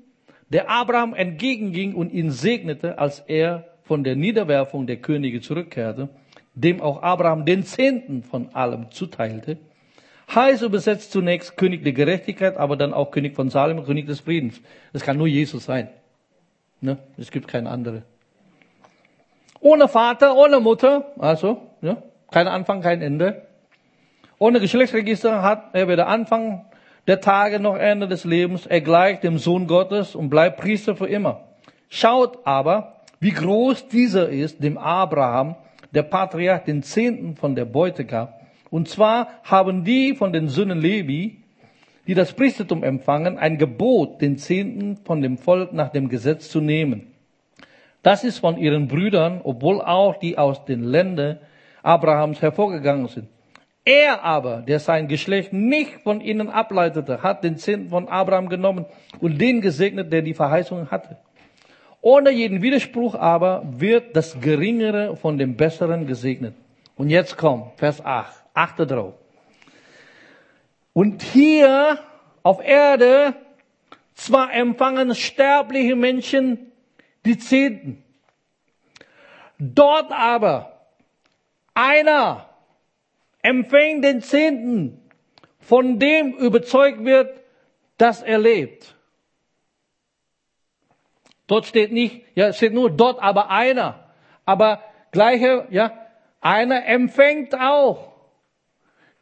der 0.49 0.69
Abraham 0.69 1.13
entgegenging 1.13 1.95
und 1.95 2.11
ihn 2.11 2.31
segnete, 2.31 2.99
als 2.99 3.21
er 3.21 3.77
von 3.83 4.03
der 4.03 4.17
Niederwerfung 4.17 4.87
der 4.87 4.97
Könige 4.97 5.39
zurückkehrte, 5.39 6.09
dem 6.53 6.81
auch 6.81 7.01
Abraham 7.01 7.45
den 7.45 7.63
Zehnten 7.63 8.23
von 8.23 8.53
allem 8.53 8.91
zuteilte, 8.91 9.57
heißt 10.33 10.61
übersetzt 10.61 11.11
zunächst 11.11 11.57
König 11.57 11.83
der 11.83 11.93
Gerechtigkeit, 11.93 12.57
aber 12.57 12.77
dann 12.77 12.93
auch 12.93 13.11
König 13.11 13.35
von 13.35 13.49
Salem, 13.49 13.83
König 13.83 14.07
des 14.07 14.21
Friedens. 14.21 14.61
Das 14.93 15.03
kann 15.03 15.17
nur 15.17 15.27
Jesus 15.27 15.65
sein. 15.65 15.89
Ne? 16.79 16.97
Es 17.17 17.31
gibt 17.31 17.47
keinen 17.47 17.67
anderen. 17.67 18.03
Ohne 19.59 19.87
Vater, 19.87 20.35
ohne 20.35 20.59
Mutter, 20.59 21.13
also 21.19 21.61
ne? 21.81 22.01
kein 22.31 22.47
Anfang, 22.47 22.81
kein 22.81 23.01
Ende. 23.01 23.43
Ohne 24.39 24.59
Geschlechtsregister 24.59 25.43
hat 25.43 25.69
er 25.73 25.87
weder 25.87 26.07
Anfang 26.07 26.65
der 27.07 27.21
Tage 27.21 27.59
noch 27.59 27.75
Ende 27.75 28.07
des 28.07 28.23
Lebens. 28.23 28.65
Er 28.65 28.81
gleicht 28.81 29.23
dem 29.23 29.37
Sohn 29.37 29.67
Gottes 29.67 30.15
und 30.15 30.29
bleibt 30.29 30.59
Priester 30.59 30.95
für 30.95 31.07
immer. 31.07 31.41
Schaut 31.89 32.39
aber, 32.45 33.01
wie 33.19 33.31
groß 33.31 33.87
dieser 33.89 34.29
ist, 34.29 34.63
dem 34.63 34.79
Abraham, 34.79 35.55
der 35.91 36.03
Patriarch, 36.03 36.63
den 36.63 36.83
Zehnten 36.83 37.35
von 37.35 37.55
der 37.55 37.65
Beute 37.65 38.05
gab 38.05 38.41
und 38.71 38.87
zwar 38.87 39.27
haben 39.43 39.83
die 39.83 40.15
von 40.15 40.33
den 40.33 40.47
Söhnen 40.47 40.79
Levi, 40.79 41.37
die 42.07 42.13
das 42.15 42.33
Priestertum 42.33 42.83
empfangen, 42.83 43.37
ein 43.37 43.57
Gebot, 43.57 44.21
den 44.21 44.37
Zehnten 44.37 44.97
von 45.03 45.21
dem 45.21 45.37
Volk 45.37 45.73
nach 45.73 45.89
dem 45.89 46.09
Gesetz 46.09 46.49
zu 46.49 46.61
nehmen. 46.61 47.07
Das 48.01 48.23
ist 48.23 48.39
von 48.39 48.57
ihren 48.57 48.87
Brüdern, 48.87 49.41
obwohl 49.43 49.81
auch 49.81 50.17
die 50.17 50.37
aus 50.37 50.65
den 50.65 50.83
Ländern 50.83 51.39
Abrahams 51.83 52.41
hervorgegangen 52.41 53.07
sind. 53.07 53.27
Er 53.83 54.23
aber, 54.23 54.61
der 54.61 54.79
sein 54.79 55.07
Geschlecht 55.07 55.53
nicht 55.53 56.01
von 56.03 56.21
ihnen 56.21 56.49
ableitete, 56.49 57.21
hat 57.21 57.43
den 57.43 57.57
Zehnten 57.57 57.89
von 57.89 58.07
Abraham 58.07 58.47
genommen 58.47 58.85
und 59.19 59.39
den 59.39 59.59
gesegnet, 59.59 60.13
der 60.13 60.21
die 60.21 60.33
Verheißung 60.33 60.89
hatte. 60.89 61.17
Ohne 62.01 62.31
jeden 62.31 62.61
Widerspruch 62.61 63.15
aber 63.15 63.63
wird 63.65 64.15
das 64.15 64.39
Geringere 64.41 65.15
von 65.15 65.37
dem 65.37 65.55
Besseren 65.55 66.07
gesegnet. 66.07 66.55
Und 66.95 67.09
jetzt 67.09 67.37
kommt 67.37 67.77
Vers 67.77 68.03
8. 68.03 68.43
Achte 68.53 68.87
drauf. 68.87 69.13
Und 70.93 71.21
hier 71.21 71.99
auf 72.43 72.61
Erde 72.63 73.35
zwar 74.15 74.53
empfangen 74.53 75.15
sterbliche 75.15 75.95
Menschen 75.95 76.71
die 77.25 77.37
Zehnten. 77.37 78.03
Dort 79.57 80.11
aber 80.11 80.87
einer 81.73 82.49
empfängt 83.41 84.03
den 84.03 84.21
Zehnten, 84.21 84.99
von 85.59 85.99
dem 85.99 86.33
überzeugt 86.33 87.05
wird, 87.05 87.41
dass 87.97 88.23
er 88.23 88.39
lebt. 88.39 88.95
Dort 91.51 91.65
steht 91.65 91.91
nicht, 91.91 92.23
ja, 92.33 92.47
es 92.47 92.55
steht 92.55 92.71
nur 92.71 92.89
dort 92.89 93.21
aber 93.21 93.49
einer. 93.49 94.05
Aber 94.45 94.81
gleiche, 95.11 95.67
ja, 95.69 95.91
einer 96.39 96.85
empfängt 96.85 97.53
auch. 97.53 98.13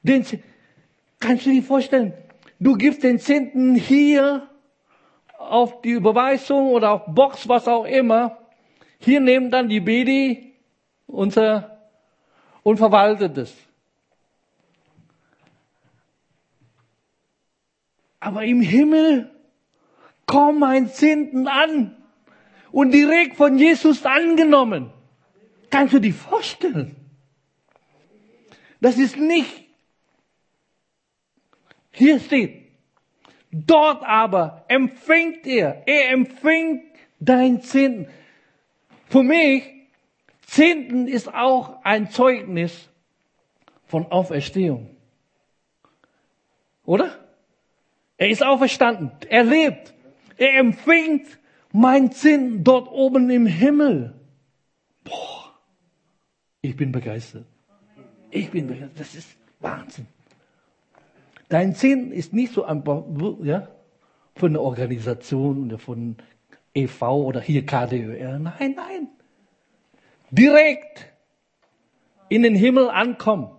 Den, 0.04 0.24
kannst 1.20 1.48
du 1.48 1.50
dir 1.50 1.64
vorstellen? 1.64 2.14
Du 2.60 2.76
gibst 2.76 3.02
den 3.02 3.18
Zehnten 3.18 3.74
hier 3.74 4.48
auf 5.40 5.82
die 5.82 5.90
Überweisung 5.90 6.70
oder 6.70 6.92
auf 6.92 7.02
Box, 7.08 7.50
was 7.50 7.68
auch 7.68 7.86
immer. 7.86 8.38
Hier 9.00 9.22
nehmen 9.22 9.50
dann 9.50 9.68
die 9.68 9.80
Bedi 9.80 10.54
unser 11.08 11.80
und 12.62 12.78
verwaltet 12.78 13.40
es. 13.40 13.56
Aber 18.20 18.44
im 18.44 18.62
Himmel 18.62 19.32
kommt 20.28 20.62
ein 20.62 20.90
Zehnten 20.90 21.48
an 21.48 21.96
und 22.72 22.92
direkt 22.92 23.36
von 23.36 23.58
Jesus 23.58 24.06
angenommen. 24.06 24.92
Kannst 25.70 25.94
du 25.94 26.00
dir 26.00 26.14
vorstellen? 26.14 26.96
Das 28.82 28.98
ist 28.98 29.18
nicht 29.18 29.70
hier 31.92 32.20
steht, 32.20 32.72
dort 33.52 34.04
aber 34.04 34.64
empfängt 34.68 35.46
er, 35.46 35.84
er 35.86 36.12
empfängt 36.12 36.84
dein 37.20 37.62
Zehnten. 37.62 38.08
Für 39.08 39.24
mich, 39.24 39.64
Zehnten 40.42 41.08
ist 41.08 41.34
auch 41.34 41.84
ein 41.84 42.10
Zeugnis 42.10 42.90
von 43.86 44.06
Auferstehung. 44.12 44.96
Oder? 46.86 47.18
Er 48.18 48.30
ist 48.30 48.44
auferstanden. 48.44 49.12
Er 49.30 49.44
lebt. 49.44 49.94
Er 50.38 50.58
empfängt 50.58 51.39
mein 51.72 52.12
Sinn 52.12 52.64
dort 52.64 52.88
oben 52.90 53.30
im 53.30 53.46
Himmel. 53.46 54.16
Boah, 55.04 55.54
ich 56.62 56.76
bin 56.76 56.92
begeistert. 56.92 57.46
Ich 58.32 58.50
bin 58.52 58.68
begeistert. 58.68 59.00
Das 59.00 59.16
ist 59.16 59.30
Wahnsinn. 59.60 60.08
Dein 61.50 61.74
Sinn 61.74 62.12
ist 62.12 62.34
nicht 62.34 62.54
so 62.54 62.64
einfach, 62.64 63.04
ja, 63.44 63.68
von 64.36 64.52
einer 64.52 64.62
Organisation 64.62 65.66
oder 65.66 65.80
von 65.80 66.16
EV 66.74 67.02
oder 67.02 67.42
hier 67.42 67.66
KDÖR. 67.66 68.40
Nein, 68.40 68.76
nein. 68.76 69.08
Direkt 70.32 71.12
in 72.30 72.44
den 72.44 72.56
Himmel 72.56 72.90
ankommen. 72.90 73.50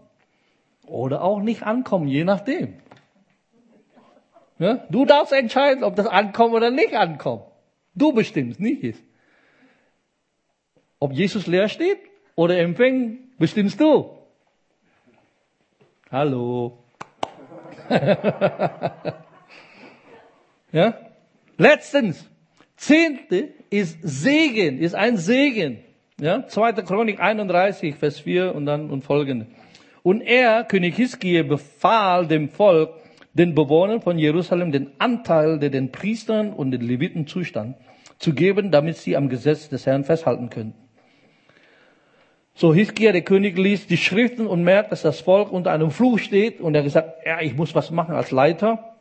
Oder 0.87 1.23
auch 1.23 1.41
nicht 1.41 1.65
ankommen, 1.65 2.09
je 2.09 2.25
nachdem. 2.25 2.75
Ja? 4.59 4.87
Du 4.89 5.05
darfst 5.05 5.33
entscheiden, 5.33 5.85
ob 5.85 5.97
das 5.97 6.07
ankommt 6.07 6.55
oder 6.55 6.71
nicht 6.71 6.95
ankommt. 6.95 7.45
Du 8.01 8.13
bestimmst, 8.13 8.59
nicht 8.59 8.83
ich. 8.83 8.97
Ob 10.99 11.13
Jesus 11.13 11.47
leer 11.47 11.69
steht 11.69 11.99
oder 12.35 12.59
empfängt, 12.59 13.37
bestimmst 13.39 13.79
du. 13.79 14.17
Hallo. 16.11 16.79
ja? 20.73 20.95
Letztens, 21.59 22.27
Zehnte 22.75 23.51
ist 23.69 23.99
Segen, 24.03 24.79
ist 24.79 24.95
ein 24.95 25.19
Segen. 25.19 25.81
Ja? 26.19 26.47
2. 26.47 26.73
Chronik 26.73 27.21
31, 27.21 27.97
Vers 27.97 28.21
4 28.21 28.55
und 28.55 28.65
dann 28.65 28.89
und 28.89 29.05
folgende. 29.05 29.47
Und 30.03 30.23
er, 30.23 30.65
König 30.65 30.97
Hiskie, 30.97 31.43
befahl 31.43 32.27
dem 32.27 32.49
Volk, 32.49 32.95
den 33.35 33.55
Bewohnern 33.55 34.01
von 34.01 34.19
Jerusalem 34.19 34.73
den 34.73 34.91
Anteil, 34.99 35.59
der 35.59 35.69
den 35.69 35.93
Priestern 35.93 36.55
und 36.55 36.71
den 36.71 36.81
Leviten 36.81 37.27
zustand, 37.27 37.77
zu 38.21 38.33
geben, 38.33 38.71
damit 38.71 38.99
sie 38.99 39.17
am 39.17 39.29
Gesetz 39.29 39.69
des 39.69 39.85
Herrn 39.87 40.05
festhalten 40.05 40.49
können. 40.49 40.75
So 42.55 42.73
Hiskia, 42.73 43.11
der 43.11 43.23
König, 43.23 43.59
liest 43.59 43.91
die 43.91 43.97
Schriften 43.97 44.47
und 44.47 44.63
merkt, 44.63 44.93
dass 44.93 45.03
das 45.03 45.21
Volk 45.21 45.51
unter 45.51 45.73
einem 45.73 45.91
Fluch 45.91 46.21
steht 46.21 46.61
und 46.61 46.77
er 46.77 46.85
gesagt, 46.85 47.27
ja, 47.27 47.41
ich 47.41 47.57
muss 47.57 47.75
was 47.75 47.91
machen 47.91 48.15
als 48.15 48.31
Leiter. 48.31 48.97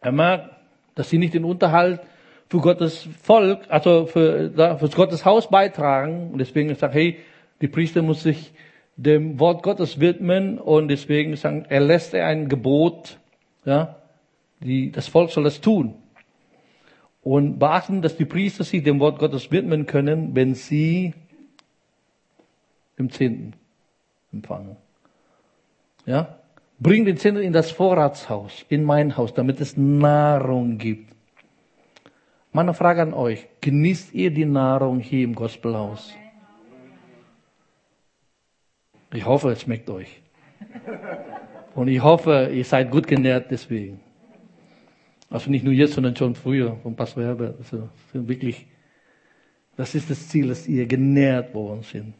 Er 0.00 0.12
merkt, 0.12 0.50
dass 0.94 1.10
sie 1.10 1.18
nicht 1.18 1.34
den 1.34 1.44
Unterhalt 1.44 2.00
für 2.48 2.58
Gottes 2.58 3.08
Volk, 3.22 3.62
also 3.68 4.06
für, 4.06 4.52
für 4.78 4.88
Gottes 4.90 5.24
Haus 5.24 5.48
beitragen 5.48 6.30
und 6.32 6.38
deswegen 6.38 6.72
sagt, 6.76 6.94
hey, 6.94 7.18
die 7.60 7.68
Priester 7.68 8.02
muss 8.02 8.22
sich 8.22 8.52
dem 8.96 9.40
Wort 9.40 9.62
Gottes 9.62 9.98
widmen 9.98 10.58
und 10.58 10.88
deswegen 10.88 11.34
sagt, 11.34 11.70
er 11.70 11.80
lässt 11.80 12.14
er 12.14 12.26
ein 12.26 12.48
Gebot 12.48 13.18
ja, 13.64 13.96
die, 14.60 14.90
das 14.90 15.08
Volk 15.08 15.30
soll 15.30 15.44
das 15.44 15.60
tun. 15.60 15.94
Und 17.22 17.58
beachten, 17.58 18.02
dass 18.02 18.16
die 18.16 18.24
Priester 18.24 18.64
sich 18.64 18.82
dem 18.82 18.98
Wort 18.98 19.18
Gottes 19.18 19.50
widmen 19.50 19.86
können, 19.86 20.34
wenn 20.34 20.54
sie 20.54 21.14
im 22.96 23.10
Zehnten 23.10 23.54
empfangen. 24.32 24.76
Ja? 26.04 26.38
Bring 26.80 27.04
den 27.04 27.16
Zehnten 27.16 27.42
in 27.42 27.52
das 27.52 27.70
Vorratshaus, 27.70 28.66
in 28.68 28.82
mein 28.82 29.16
Haus, 29.16 29.32
damit 29.34 29.60
es 29.60 29.76
Nahrung 29.76 30.78
gibt. 30.78 31.14
Meine 32.52 32.74
Frage 32.74 33.02
an 33.02 33.14
euch, 33.14 33.46
genießt 33.60 34.12
ihr 34.12 34.30
die 34.30 34.44
Nahrung 34.44 34.98
hier 34.98 35.24
im 35.24 35.34
Gospelhaus? 35.34 36.12
Ich 39.14 39.24
hoffe, 39.24 39.50
es 39.50 39.62
schmeckt 39.62 39.88
euch. 39.88 40.20
Und 41.74 41.88
ich 41.88 42.02
hoffe, 42.02 42.50
ihr 42.52 42.64
seid 42.64 42.90
gut 42.90 43.06
genährt 43.06 43.50
deswegen. 43.50 44.00
Also 45.32 45.50
nicht 45.50 45.64
nur 45.64 45.72
jetzt, 45.72 45.94
sondern 45.94 46.14
schon 46.14 46.34
früher 46.34 46.76
vom 46.82 46.94
Pastor 46.94 47.24
Herbert. 47.24 47.58
Also 47.58 47.88
wirklich, 48.12 48.66
das 49.76 49.94
ist 49.94 50.10
das 50.10 50.28
Ziel, 50.28 50.48
dass 50.48 50.68
ihr 50.68 50.84
genährt 50.84 51.54
worden 51.54 51.82
sind. 51.82 52.12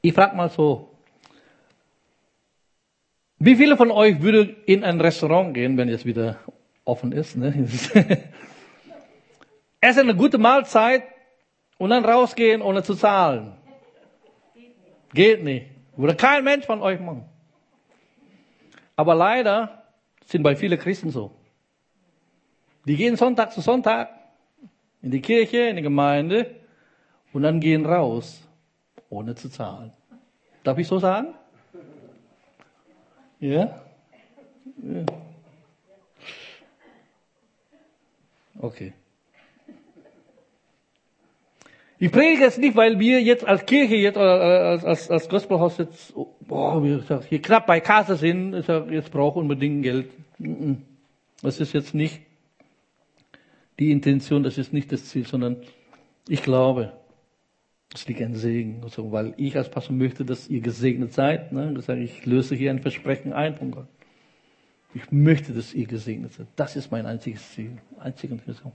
Ich 0.00 0.12
frage 0.12 0.36
mal 0.36 0.48
so, 0.48 0.88
wie 3.40 3.56
viele 3.56 3.76
von 3.76 3.90
euch 3.90 4.22
würde 4.22 4.54
in 4.66 4.84
ein 4.84 5.00
Restaurant 5.00 5.52
gehen, 5.52 5.76
wenn 5.76 5.88
es 5.88 6.04
wieder 6.04 6.38
offen 6.84 7.10
ist? 7.10 7.36
Ne? 7.36 7.52
Essen 9.80 10.00
eine 10.00 10.14
gute 10.14 10.38
Mahlzeit 10.38 11.02
und 11.76 11.90
dann 11.90 12.04
rausgehen, 12.04 12.62
ohne 12.62 12.84
zu 12.84 12.94
zahlen. 12.94 13.54
Geht 15.12 15.42
nicht. 15.42 15.66
Würde 15.96 16.14
kein 16.14 16.44
Mensch 16.44 16.66
von 16.66 16.80
euch 16.80 17.00
machen. 17.00 17.24
Aber 18.94 19.16
leider 19.16 19.81
sind 20.26 20.42
bei 20.42 20.56
vielen 20.56 20.78
Christen 20.78 21.10
so. 21.10 21.32
Die 22.86 22.96
gehen 22.96 23.16
Sonntag 23.16 23.52
zu 23.52 23.60
Sonntag 23.60 24.08
in 25.02 25.10
die 25.10 25.20
Kirche, 25.20 25.68
in 25.68 25.76
die 25.76 25.82
Gemeinde 25.82 26.54
und 27.32 27.42
dann 27.42 27.60
gehen 27.60 27.86
raus, 27.86 28.46
ohne 29.08 29.34
zu 29.34 29.48
zahlen. 29.48 29.92
Darf 30.64 30.78
ich 30.78 30.86
so 30.86 30.98
sagen? 30.98 31.34
Ja? 33.40 33.82
ja. 34.82 35.04
Okay. 38.58 38.92
Ich 42.02 42.10
predige 42.10 42.46
es 42.46 42.58
nicht, 42.58 42.74
weil 42.74 42.98
wir 42.98 43.22
jetzt 43.22 43.46
als 43.46 43.64
Kirche 43.64 43.94
jetzt 43.94 44.16
oder 44.16 44.40
als, 44.40 44.84
als, 44.84 45.08
als 45.08 45.28
Gospelhaus 45.28 45.78
jetzt, 45.78 46.12
boah, 46.40 46.82
wir 46.82 47.00
hier 47.28 47.40
knapp 47.40 47.64
bei 47.68 47.78
Kasse 47.78 48.16
sind, 48.16 48.54
ist 48.54 48.68
ja, 48.68 48.84
jetzt 48.86 49.12
brauchen 49.12 49.42
unbedingt 49.42 49.84
Geld. 49.84 50.10
Das 51.42 51.60
ist 51.60 51.72
jetzt 51.72 51.94
nicht 51.94 52.20
die 53.78 53.92
Intention, 53.92 54.42
das 54.42 54.58
ist 54.58 54.72
nicht 54.72 54.90
das 54.90 55.04
Ziel, 55.04 55.24
sondern 55.28 55.58
ich 56.26 56.42
glaube, 56.42 56.92
es 57.94 58.08
liegt 58.08 58.20
ein 58.20 58.34
Segen, 58.34 58.80
also, 58.82 59.12
weil 59.12 59.34
ich 59.36 59.56
als 59.56 59.70
Pastor 59.70 59.94
möchte, 59.94 60.24
dass 60.24 60.48
ihr 60.48 60.60
gesegnet 60.60 61.12
seid. 61.12 61.52
Ne? 61.52 61.72
Das 61.72 61.88
heißt, 61.88 62.00
ich 62.00 62.26
löse 62.26 62.56
hier 62.56 62.72
ein 62.72 62.80
Versprechen 62.80 63.32
ein 63.32 63.54
von 63.54 63.70
Gott. 63.70 63.86
Ich 64.92 65.12
möchte, 65.12 65.52
dass 65.52 65.72
ihr 65.72 65.86
gesegnet 65.86 66.32
seid. 66.32 66.48
Das 66.56 66.74
ist 66.74 66.90
mein 66.90 67.06
einziges 67.06 67.52
Ziel, 67.52 67.78
einzige 68.00 68.32
Intention. 68.32 68.72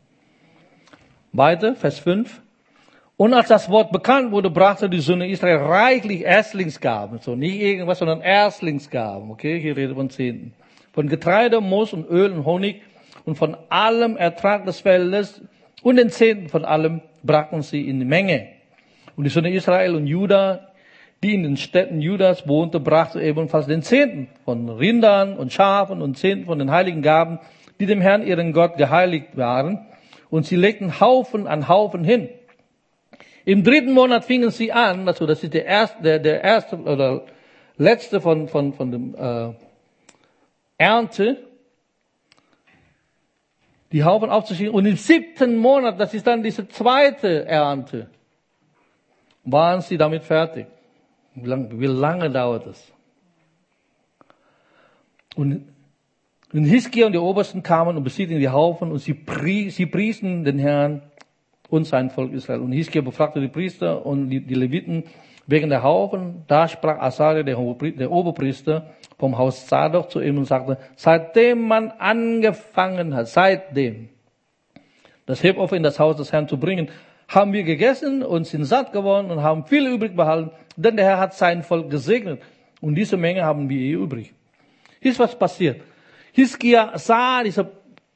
Weiter, 1.33 1.75
Vers 1.75 1.99
5. 1.99 2.43
Und 3.17 3.33
als 3.33 3.47
das 3.47 3.67
Wort 3.71 3.91
bekannt 3.91 4.31
wurde, 4.31 4.51
brachte 4.51 4.87
die 4.91 4.99
Söhne 4.99 5.27
Israel 5.27 5.57
reichlich 5.57 6.21
Erstlingsgaben. 6.21 7.17
So 7.17 7.35
nicht 7.35 7.59
irgendwas, 7.59 7.97
sondern 7.97 8.21
Erstlingsgaben. 8.21 9.31
Okay, 9.31 9.59
hier 9.59 9.75
redet 9.75 9.95
von 9.95 10.11
Zehnten. 10.11 10.53
Von 10.93 11.07
Getreide, 11.07 11.59
Moos 11.59 11.93
und 11.93 12.07
Öl 12.07 12.31
und 12.31 12.45
Honig 12.45 12.81
und 13.25 13.35
von 13.35 13.57
allem 13.69 14.17
Ertrag 14.17 14.65
des 14.65 14.81
Feldes 14.81 15.41
und 15.81 15.95
den 15.95 16.11
Zehnten 16.11 16.47
von 16.49 16.63
allem 16.63 17.01
brachten 17.23 17.63
sie 17.63 17.89
in 17.89 17.99
die 17.99 18.05
Menge. 18.05 18.49
Und 19.15 19.23
die 19.23 19.31
Söhne 19.31 19.51
Israel 19.51 19.95
und 19.95 20.05
Juda, 20.05 20.67
die 21.23 21.33
in 21.33 21.41
den 21.41 21.57
Städten 21.57 22.01
Judas 22.01 22.47
wohnten, 22.47 22.83
brachten 22.83 23.19
ebenfalls 23.19 23.65
den 23.65 23.81
Zehnten 23.81 24.27
von 24.45 24.69
Rindern 24.69 25.37
und 25.37 25.51
Schafen 25.51 26.03
und 26.03 26.19
Zehnten 26.19 26.45
von 26.45 26.59
den 26.59 26.69
heiligen 26.69 27.01
Gaben, 27.01 27.39
die 27.79 27.87
dem 27.87 27.99
Herrn 27.99 28.25
ihren 28.25 28.53
Gott 28.53 28.77
geheiligt 28.77 29.35
waren. 29.37 29.87
Und 30.29 30.45
sie 30.45 30.55
legten 30.55 30.99
Haufen 30.99 31.47
an 31.47 31.67
Haufen 31.67 32.03
hin. 32.03 32.29
Im 33.47 33.63
dritten 33.63 33.93
Monat 33.93 34.25
fingen 34.25 34.51
sie 34.51 34.73
an, 34.73 35.07
also 35.07 35.25
das 35.25 35.41
ist 35.41 35.53
der 35.53 35.63
erste, 35.63 36.03
der, 36.03 36.19
der 36.19 36.43
erste 36.43 36.75
oder 36.75 37.23
letzte 37.77 38.19
von, 38.19 38.49
von, 38.49 38.73
von 38.73 38.91
dem 38.91 39.15
äh, 39.15 39.53
Ernte, 40.77 41.47
die 43.93 44.03
Haufen 44.03 44.29
aufzuschieben. 44.29 44.73
Und 44.73 44.85
im 44.85 44.97
siebten 44.97 45.55
Monat, 45.55 45.97
das 45.97 46.13
ist 46.13 46.27
dann 46.27 46.43
diese 46.43 46.67
zweite 46.67 47.45
Ernte, 47.45 48.09
waren 49.45 49.79
sie 49.79 49.97
damit 49.97 50.23
fertig. 50.23 50.67
Wie 51.33 51.47
lange, 51.47 51.79
wie 51.79 51.85
lange 51.85 52.29
dauert 52.29 52.67
das? 52.67 52.91
Und, 55.37 55.65
und 56.51 56.65
Hiskia 56.65 57.05
und 57.05 57.13
die 57.13 57.17
Obersten 57.17 57.63
kamen 57.63 57.95
und 57.95 58.03
besiedelten 58.03 58.41
die 58.41 58.49
Haufen 58.49 58.91
und 58.91 58.99
sie, 58.99 59.13
prie, 59.13 59.69
sie 59.69 59.85
priesen 59.85 60.43
den 60.43 60.59
Herrn 60.59 61.01
und 61.69 61.85
sein 61.85 62.09
Volk 62.09 62.33
Israel. 62.33 62.61
Und 62.61 62.71
Hiskia 62.71 63.01
befragte 63.01 63.41
die 63.41 63.47
Priester 63.47 64.05
und 64.05 64.29
die, 64.29 64.41
die 64.41 64.55
Leviten 64.55 65.03
wegen 65.47 65.69
der 65.69 65.83
Haufen. 65.83 66.43
Da 66.47 66.67
sprach 66.67 66.99
Asaria, 66.99 67.43
der, 67.43 67.55
der 67.91 68.11
Oberpriester, 68.11 68.91
vom 69.17 69.37
Haus 69.37 69.65
Zadok 69.65 70.11
zu 70.11 70.21
ihm 70.21 70.37
und 70.37 70.45
sagte, 70.45 70.77
seitdem 70.95 71.67
man 71.67 71.91
angefangen 71.91 73.15
hat, 73.15 73.27
seitdem, 73.27 74.09
das 75.25 75.43
Hebopfer 75.43 75.75
in 75.75 75.83
das 75.83 75.99
Haus 75.99 76.17
des 76.17 76.31
Herrn 76.31 76.47
zu 76.47 76.57
bringen, 76.57 76.89
haben 77.27 77.51
wir 77.51 77.63
gegessen 77.63 78.23
und 78.23 78.45
sind 78.45 78.63
satt 78.63 78.93
geworden 78.93 79.31
und 79.31 79.41
haben 79.41 79.65
viel 79.65 79.87
übrig 79.87 80.15
behalten, 80.15 80.51
denn 80.77 80.95
der 80.95 81.05
Herr 81.05 81.19
hat 81.19 81.33
sein 81.33 81.63
Volk 81.63 81.89
gesegnet. 81.89 82.41
Und 82.79 82.95
diese 82.95 83.17
Menge 83.17 83.43
haben 83.43 83.67
wir 83.69 83.79
hier 83.79 83.97
übrig. 83.97 84.33
Hier 85.01 85.11
ist 85.11 85.19
was 85.19 85.37
passiert. 85.37 85.81
Hiskia 86.31 86.97
sah 86.97 87.43
diese 87.43 87.69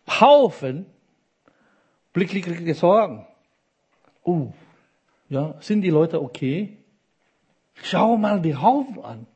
Haufen, 0.08 0.86
blickliche 2.14 2.74
Sorgen. 2.76 3.26
Oh, 4.24 4.52
ja, 5.30 5.56
sind 5.62 5.82
die 5.82 5.90
Leute 5.90 6.22
okay? 6.22 6.78
Schau 7.74 8.18
mal 8.18 8.42
die 8.42 8.56
Haufen 8.56 9.04
an. 9.04 9.28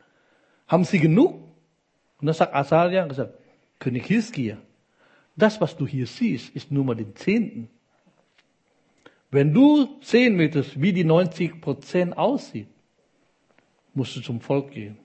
Haben 0.68 0.84
sie 0.84 1.00
genug? 1.00 1.34
Und 2.20 2.28
dann 2.28 2.36
sagt 2.36 2.54
Asaria, 2.54 3.06
gesagt, 3.08 3.34
König 3.80 4.06
Hiskia, 4.06 4.58
das, 5.36 5.60
was 5.60 5.76
du 5.76 5.86
hier 5.86 6.08
siehst, 6.08 6.56
ist 6.56 6.72
nur 6.72 6.84
mal 6.84 6.96
den 6.96 7.16
Zehnten. 7.16 7.70
Wenn 9.32 9.54
du 9.54 9.98
sehen 10.02 10.38
möchtest, 10.38 10.82
wie 10.82 10.94
die 10.94 11.04
90 11.04 11.60
Prozent 11.60 12.18
aussieht, 12.18 12.68
musst 13.94 14.16
du 14.16 14.22
zum 14.22 14.40
Volk 14.40 14.72
gehen. 14.72 14.98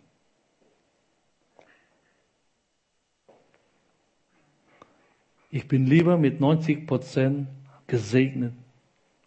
Ich 5.50 5.66
bin 5.66 5.86
lieber 5.86 6.16
mit 6.16 6.40
90 6.40 6.86
Prozent 6.86 7.48
gesegnet 7.88 8.52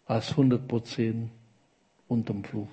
als 0.06 0.30
100 0.30 0.66
Prozent 0.66 1.30
unterm 2.08 2.44
Fluch. 2.44 2.68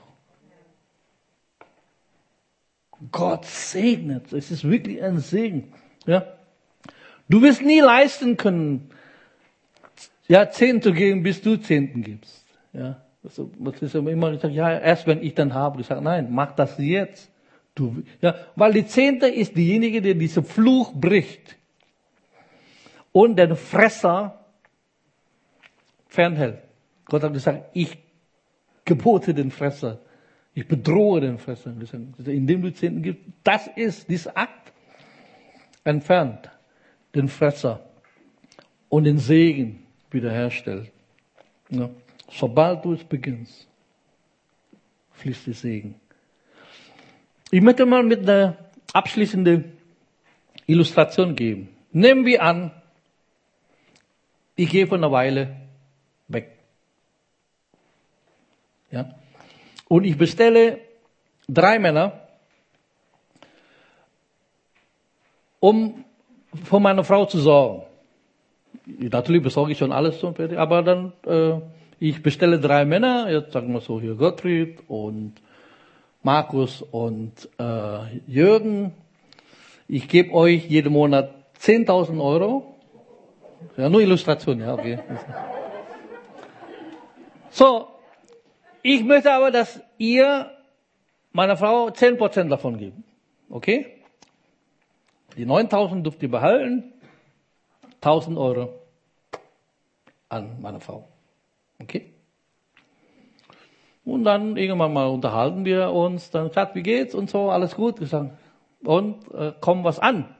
Gott 3.11 3.45
segnet. 3.45 4.31
Es 4.33 4.51
ist 4.51 4.63
wirklich 4.63 5.01
ein 5.01 5.19
Segen. 5.19 5.73
Ja. 6.05 6.25
Du 7.29 7.41
wirst 7.41 7.61
nie 7.61 7.79
leisten 7.79 8.37
können, 8.37 8.91
ja, 10.27 10.49
Zehn 10.49 10.81
zu 10.81 10.93
geben, 10.93 11.23
bis 11.23 11.41
du 11.41 11.57
Zehnten 11.57 12.03
gibst. 12.03 12.45
Ja. 12.73 13.01
Also, 13.23 13.51
das 13.59 13.81
ist 13.81 13.95
immer 13.95 14.31
gesagt, 14.31 14.53
ja, 14.53 14.79
erst 14.79 15.07
wenn 15.07 15.21
ich 15.21 15.35
dann 15.35 15.53
habe. 15.53 15.81
Ich 15.81 15.87
sage, 15.87 16.01
nein, 16.01 16.27
mach 16.31 16.53
das 16.53 16.77
jetzt. 16.77 17.29
Du, 17.75 18.03
ja, 18.21 18.35
weil 18.55 18.73
die 18.73 18.85
Zehnte 18.85 19.27
ist 19.27 19.55
diejenige, 19.55 20.01
die 20.01 20.15
diesen 20.15 20.43
Fluch 20.43 20.93
bricht 20.93 21.55
und 23.11 23.37
den 23.37 23.55
Fresser 23.55 24.45
fernhält. 26.07 26.59
Gott 27.11 27.23
hat 27.23 27.33
gesagt, 27.33 27.65
ich 27.73 27.97
gebote 28.85 29.33
den 29.33 29.51
Fresser. 29.51 29.99
Ich 30.53 30.65
bedrohe 30.65 31.19
den 31.19 31.39
Fresser. 31.39 31.73
Indem 32.25 32.61
du 32.61 32.73
Zehnten 32.73 33.01
gibst, 33.01 33.21
das 33.43 33.67
ist 33.75 34.09
dieser 34.09 34.37
Akt. 34.37 34.71
Entfernt 35.83 36.49
den 37.13 37.27
Fresser 37.27 37.85
und 38.87 39.03
den 39.03 39.17
Segen 39.17 39.85
wiederherstellt. 40.09 40.89
Ja. 41.69 41.89
Sobald 42.29 42.85
du 42.85 42.93
es 42.93 43.03
beginnst, 43.03 43.67
fließt 45.11 45.47
der 45.47 45.53
Segen. 45.53 45.95
Ich 47.49 47.61
möchte 47.61 47.85
mal 47.85 48.03
mit 48.03 48.21
einer 48.21 48.55
abschließenden 48.93 49.65
Illustration 50.65 51.35
geben. 51.35 51.67
Nehmen 51.91 52.25
wir 52.25 52.41
an, 52.41 52.71
ich 54.55 54.69
gehe 54.69 54.87
von 54.87 55.03
einer 55.03 55.11
Weile 55.11 55.57
weg. 56.29 56.60
Ja? 58.91 59.09
Und 59.87 60.05
ich 60.05 60.17
bestelle 60.17 60.79
drei 61.47 61.79
Männer, 61.79 62.27
um 65.59 66.05
für 66.63 66.79
meine 66.79 67.03
Frau 67.03 67.25
zu 67.25 67.39
sorgen. 67.39 67.83
Natürlich 68.85 69.43
besorge 69.43 69.71
ich 69.71 69.77
schon 69.77 69.91
alles 69.91 70.23
aber 70.23 70.81
dann, 70.81 71.13
äh, 71.25 71.59
ich 71.99 72.23
bestelle 72.23 72.59
drei 72.59 72.83
Männer, 72.83 73.29
jetzt 73.29 73.53
sagen 73.53 73.71
wir 73.73 73.81
so 73.81 74.01
hier 74.01 74.15
Gottfried 74.15 74.79
und 74.87 75.33
Markus 76.23 76.81
und 76.81 77.49
äh, 77.59 78.17
Jürgen. 78.27 78.93
Ich 79.87 80.07
gebe 80.07 80.33
euch 80.33 80.65
jeden 80.67 80.93
Monat 80.93 81.33
10.000 81.59 82.23
Euro. 82.23 82.75
Ja, 83.77 83.89
nur 83.89 84.01
Illustration, 84.01 84.59
ja, 84.59 84.73
okay. 84.73 84.99
So, 87.53 87.90
ich 88.83 89.03
möchte 89.03 89.31
aber, 89.31 89.51
dass 89.51 89.81
ihr 89.97 90.51
meiner 91.31 91.57
Frau 91.57 91.87
10% 91.87 92.49
davon 92.49 92.77
gebt. 92.77 92.97
Okay? 93.49 94.03
Die 95.37 95.45
9000 95.45 96.05
dürft 96.05 96.21
ihr 96.23 96.31
behalten. 96.31 96.93
1000 98.01 98.37
Euro 98.37 98.73
an 100.29 100.61
meine 100.61 100.79
Frau. 100.79 101.07
Okay? 101.79 102.11
Und 104.03 104.23
dann 104.23 104.57
irgendwann 104.57 104.93
mal 104.93 105.07
unterhalten 105.07 105.63
wir 105.63 105.91
uns, 105.91 106.31
dann 106.31 106.51
sagt, 106.51 106.75
wie 106.75 106.81
geht's 106.81 107.13
und 107.13 107.29
so, 107.29 107.51
alles 107.51 107.75
gut. 107.75 107.99
Sage, 108.07 108.31
und 108.83 109.31
äh, 109.33 109.53
kommt 109.59 109.83
was 109.83 109.99
an? 109.99 110.35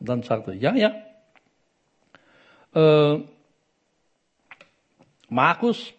Und 0.00 0.08
dann 0.08 0.22
sagt 0.22 0.48
er, 0.48 0.54
ja, 0.54 0.74
ja. 0.74 0.92
Äh, 2.74 3.22
Markus 5.28 5.92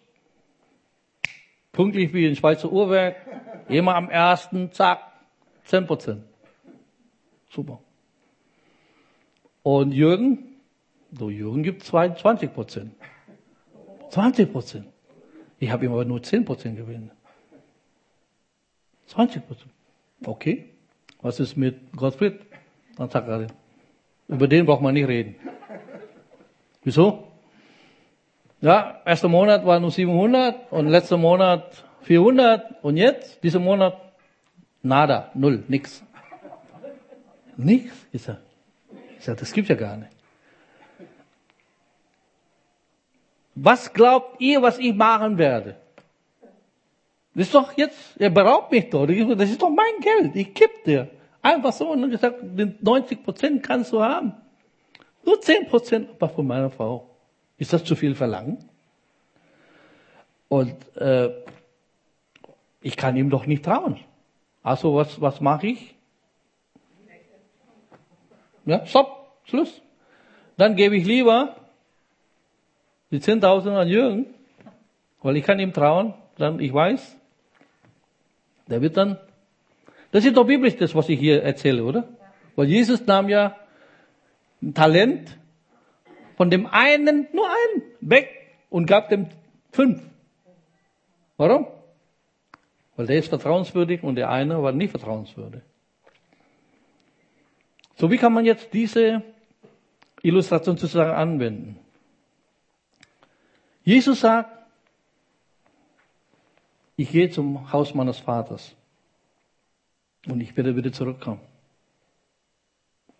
Pünktlich 1.78 2.12
wie 2.12 2.26
ein 2.26 2.34
Schweizer 2.34 2.72
Uhrwerk. 2.72 3.14
Immer 3.68 3.94
am 3.94 4.10
ersten, 4.10 4.72
zack, 4.72 4.98
10 5.62 5.86
Prozent. 5.86 6.24
Super. 7.50 7.78
Und 9.62 9.92
Jürgen, 9.92 10.56
so 11.12 11.30
Jürgen 11.30 11.62
gibt 11.62 11.84
22 11.84 12.52
Prozent. 12.52 12.94
20 14.10 14.50
Prozent. 14.50 14.86
Ich 15.60 15.70
habe 15.70 15.84
ihm 15.84 15.92
aber 15.92 16.04
nur 16.04 16.20
10 16.20 16.44
Prozent 16.44 16.76
gewinnt. 16.76 17.12
20 19.06 19.46
Prozent. 19.46 19.70
Okay. 20.26 20.70
Was 21.22 21.38
ist 21.38 21.56
mit 21.56 21.92
Gottfried? 21.92 22.40
Dann 22.96 23.08
sagt 23.08 23.28
er, 23.28 23.46
über 24.26 24.48
den 24.48 24.66
braucht 24.66 24.82
man 24.82 24.94
nicht 24.94 25.06
reden. 25.06 25.36
Wieso? 26.82 27.27
Ja, 28.60 29.00
erster 29.04 29.28
Monat 29.28 29.64
war 29.64 29.78
nur 29.78 29.90
700 29.90 30.72
und 30.72 30.88
letzter 30.88 31.16
Monat 31.16 31.84
400 32.02 32.82
und 32.82 32.96
jetzt, 32.96 33.42
dieser 33.42 33.60
Monat, 33.60 33.96
nada, 34.82 35.30
null, 35.34 35.62
nix. 35.68 36.02
Nix, 37.56 37.92
ist 38.12 38.28
er. 38.28 38.38
Ich 39.18 39.24
sage, 39.24 39.38
das 39.38 39.52
gibt's 39.52 39.68
ja 39.68 39.76
gar 39.76 39.96
nicht. 39.96 40.10
Was 43.54 43.92
glaubt 43.92 44.40
ihr, 44.40 44.62
was 44.62 44.78
ich 44.78 44.94
machen 44.94 45.36
werde? 45.38 45.76
Das 47.34 47.46
ist 47.46 47.54
doch 47.54 47.76
jetzt, 47.76 48.16
er 48.18 48.30
beraubt 48.30 48.72
mich 48.72 48.88
doch. 48.90 49.06
Das 49.06 49.50
ist 49.50 49.62
doch 49.62 49.70
mein 49.70 50.00
Geld. 50.00 50.34
Ich 50.36 50.54
kipp 50.54 50.84
dir. 50.84 51.08
Einfach 51.42 51.72
so 51.72 51.90
und 51.90 52.10
gesagt, 52.10 52.42
90 52.82 53.22
Prozent 53.22 53.62
kannst 53.62 53.92
du 53.92 54.02
haben. 54.02 54.32
Nur 55.24 55.40
10 55.40 55.66
Prozent 55.66 56.08
aber 56.10 56.28
von 56.28 56.46
meiner 56.46 56.70
Frau. 56.70 57.17
Ist 57.58 57.72
das 57.72 57.84
zu 57.84 57.96
viel 57.96 58.14
verlangen? 58.14 58.64
Und 60.48 60.74
äh, 60.96 61.30
ich 62.80 62.96
kann 62.96 63.16
ihm 63.16 63.30
doch 63.30 63.46
nicht 63.46 63.64
trauen. 63.64 63.98
Also 64.62 64.94
was, 64.94 65.20
was 65.20 65.40
mache 65.40 65.66
ich? 65.68 65.94
Ja, 68.64 68.84
stopp, 68.86 69.32
Schluss. 69.44 69.82
Dann 70.56 70.76
gebe 70.76 70.96
ich 70.96 71.06
lieber 71.06 71.56
die 73.10 73.20
10.000 73.20 73.74
an 73.74 73.88
Jürgen, 73.88 74.26
weil 75.22 75.36
ich 75.36 75.44
kann 75.44 75.58
ihm 75.58 75.72
trauen, 75.72 76.14
dann 76.36 76.60
ich 76.60 76.72
weiß, 76.72 77.16
der 78.66 78.82
wird 78.82 78.96
dann, 78.96 79.18
das 80.12 80.24
ist 80.24 80.36
doch 80.36 80.46
biblisch, 80.46 80.76
das, 80.76 80.94
was 80.94 81.08
ich 81.08 81.18
hier 81.18 81.42
erzähle, 81.42 81.82
oder? 81.82 82.08
Weil 82.56 82.66
Jesus 82.66 83.06
nahm 83.06 83.28
ja 83.28 83.56
ein 84.62 84.74
Talent 84.74 85.37
von 86.38 86.50
dem 86.50 86.66
einen, 86.66 87.26
nur 87.32 87.48
einen, 87.48 87.82
weg 88.00 88.30
und 88.70 88.86
gab 88.86 89.08
dem 89.08 89.26
fünf. 89.72 90.00
Warum? 91.36 91.66
Weil 92.94 93.06
der 93.06 93.18
ist 93.18 93.28
vertrauenswürdig 93.28 94.04
und 94.04 94.14
der 94.14 94.30
eine 94.30 94.62
war 94.62 94.70
nicht 94.70 94.92
vertrauenswürdig. 94.92 95.62
So, 97.96 98.08
wie 98.08 98.18
kann 98.18 98.32
man 98.32 98.44
jetzt 98.44 98.72
diese 98.72 99.24
Illustration 100.22 100.76
sozusagen 100.76 101.10
anwenden? 101.10 101.80
Jesus 103.82 104.20
sagt, 104.20 104.48
ich 106.94 107.10
gehe 107.10 107.30
zum 107.30 107.72
Haus 107.72 107.94
meines 107.94 108.18
Vaters 108.18 108.76
und 110.28 110.40
ich 110.40 110.56
werde 110.56 110.76
wieder 110.76 110.92
zurückkommen. 110.92 111.40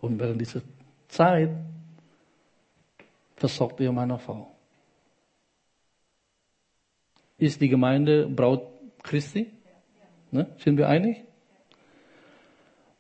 Und 0.01 0.21
während 0.21 0.41
dieser 0.41 0.63
Zeit 1.09 1.51
versorgt 3.39 3.81
ihr 3.81 3.93
meiner 3.93 4.19
Frau. 4.19 4.55
Ist 7.39 7.61
die 7.61 7.69
Gemeinde 7.69 8.27
Braut 8.27 8.63
Christi? 9.03 9.51
Ne? 10.31 10.47
Sind 10.59 10.77
wir 10.77 10.89
einig? 10.89 11.25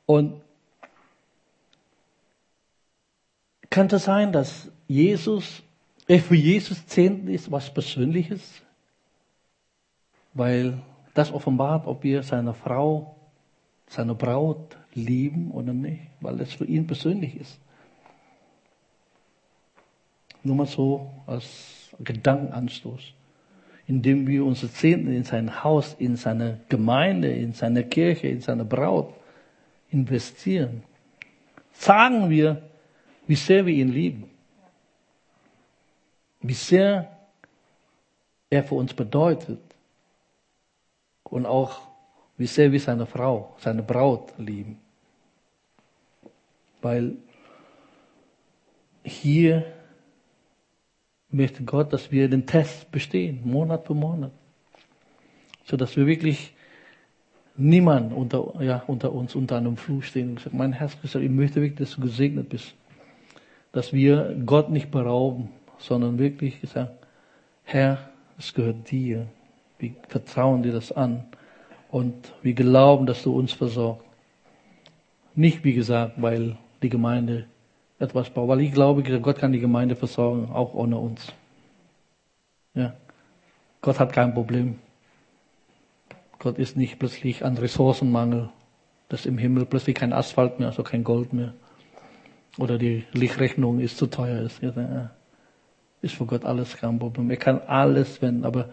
Und 0.07 0.41
kann 3.68 3.89
es 3.89 4.05
sein, 4.05 4.32
dass 4.32 4.70
Jesus, 4.86 5.62
äh, 6.07 6.18
für 6.18 6.36
Jesus 6.36 6.86
Zehnten 6.86 7.28
ist 7.28 7.51
was 7.51 7.72
Persönliches? 7.72 8.62
Weil 10.32 10.80
das 11.14 11.32
offenbart, 11.32 11.86
ob 11.86 12.05
wir 12.05 12.22
seine 12.22 12.55
Frau, 12.55 13.16
seine 13.89 14.14
Braut 14.14 14.76
lieben 14.95 15.51
oder 15.51 15.72
nicht, 15.72 16.03
weil 16.20 16.41
es 16.41 16.55
für 16.55 16.64
ihn 16.64 16.86
persönlich 16.86 17.36
ist. 17.36 17.61
Nur 20.43 20.57
mal 20.57 20.66
so 20.66 21.11
als 21.26 21.91
Gedankenanstoß. 21.99 23.14
indem 23.89 24.26
wir 24.26 24.45
unsere 24.45 24.70
Zehnten 24.70 25.11
in 25.11 25.24
sein 25.24 25.64
Haus, 25.64 25.97
in 25.99 26.14
seine 26.14 26.61
Gemeinde, 26.68 27.32
in 27.32 27.55
seine 27.55 27.84
Kirche, 27.84 28.28
in 28.28 28.43
seine 28.43 28.66
Braut 28.66 29.14
investieren. 29.91 30.82
Sagen 31.72 32.28
wir, 32.28 32.62
wie 33.26 33.34
sehr 33.34 33.64
wir 33.64 33.72
ihn 33.72 33.89
lieben. 33.89 34.30
Wie 36.43 36.53
sehr 36.53 37.16
er 38.51 38.62
für 38.62 38.74
uns 38.74 38.93
bedeutet. 38.93 39.61
Und 41.24 41.47
auch, 41.47 41.80
wie 42.36 42.47
sehr 42.47 42.70
wir 42.70 42.80
seine 42.80 43.07
Frau, 43.07 43.57
seine 43.59 43.82
Braut 43.82 44.34
lieben. 44.36 44.78
Weil 46.82 47.16
hier 49.03 49.64
möchte 51.30 51.62
Gott, 51.64 51.92
dass 51.92 52.10
wir 52.10 52.28
den 52.28 52.46
Test 52.46 52.90
bestehen, 52.90 53.40
Monat 53.44 53.86
für 53.86 53.94
Monat. 53.94 54.32
So 55.64 55.76
dass 55.76 55.96
wir 55.96 56.06
wirklich 56.06 56.54
niemand 57.56 58.12
unter, 58.12 58.54
ja, 58.62 58.82
unter 58.86 59.12
uns 59.12 59.34
unter 59.34 59.56
einem 59.56 59.76
Fluch 59.76 60.04
stehen. 60.04 60.34
Ich 60.36 60.44
sage, 60.44 60.56
mein 60.56 60.72
Herz, 60.72 60.96
ich 61.02 61.14
möchte 61.30 61.60
wirklich, 61.60 61.78
dass 61.78 61.96
du 61.96 62.00
gesegnet 62.00 62.48
bist. 62.48 62.74
Dass 63.72 63.92
wir 63.92 64.34
Gott 64.46 64.70
nicht 64.70 64.90
berauben, 64.90 65.50
sondern 65.76 66.18
wirklich 66.18 66.60
gesagt, 66.60 66.92
Herr, 67.64 68.10
es 68.38 68.54
gehört 68.54 68.90
dir. 68.90 69.26
Wir 69.78 69.92
vertrauen 70.08 70.62
dir 70.62 70.72
das 70.72 70.92
an. 70.92 71.24
Und 71.90 72.32
wir 72.42 72.54
glauben, 72.54 73.06
dass 73.06 73.22
du 73.22 73.36
uns 73.36 73.52
versorgst. 73.52 74.06
Nicht, 75.34 75.64
wie 75.64 75.74
gesagt, 75.74 76.14
weil 76.16 76.56
die 76.82 76.88
Gemeinde 76.88 77.46
etwas 77.99 78.30
braucht. 78.30 78.49
Weil 78.49 78.61
ich 78.61 78.72
glaube, 78.72 79.03
Gott 79.20 79.38
kann 79.38 79.53
die 79.53 79.61
Gemeinde 79.61 79.96
versorgen, 79.96 80.51
auch 80.53 80.74
ohne 80.74 80.99
uns. 80.99 81.32
Ja. 82.74 82.94
Gott 83.80 83.99
hat 84.01 84.12
kein 84.12 84.34
Problem. 84.34 84.78
Gott 86.38 86.59
ist 86.59 86.76
nicht 86.76 86.99
plötzlich 86.99 87.44
an 87.44 87.57
Ressourcenmangel, 87.57 88.51
dass 89.09 89.26
im 89.26 89.38
Himmel 89.38 89.66
plötzlich 89.66 89.96
kein 89.96 90.12
Asphalt 90.12 90.59
mehr, 90.59 90.68
also 90.68 90.82
kein 90.82 91.03
Gold 91.03 91.32
mehr. 91.32 91.55
Oder 92.59 92.78
die 92.78 93.05
Lichtrechnung 93.12 93.80
ist 93.80 93.96
zu 93.99 94.07
teuer. 94.07 94.42
Ist, 94.42 94.62
ist 96.03 96.14
für 96.14 96.26
Gott 96.26 96.44
alles 96.44 96.76
kein 96.76 96.99
Problem. 96.99 97.30
Er 97.30 97.36
kann 97.36 97.61
alles 97.61 98.20
wenden. 98.22 98.44
Aber 98.44 98.70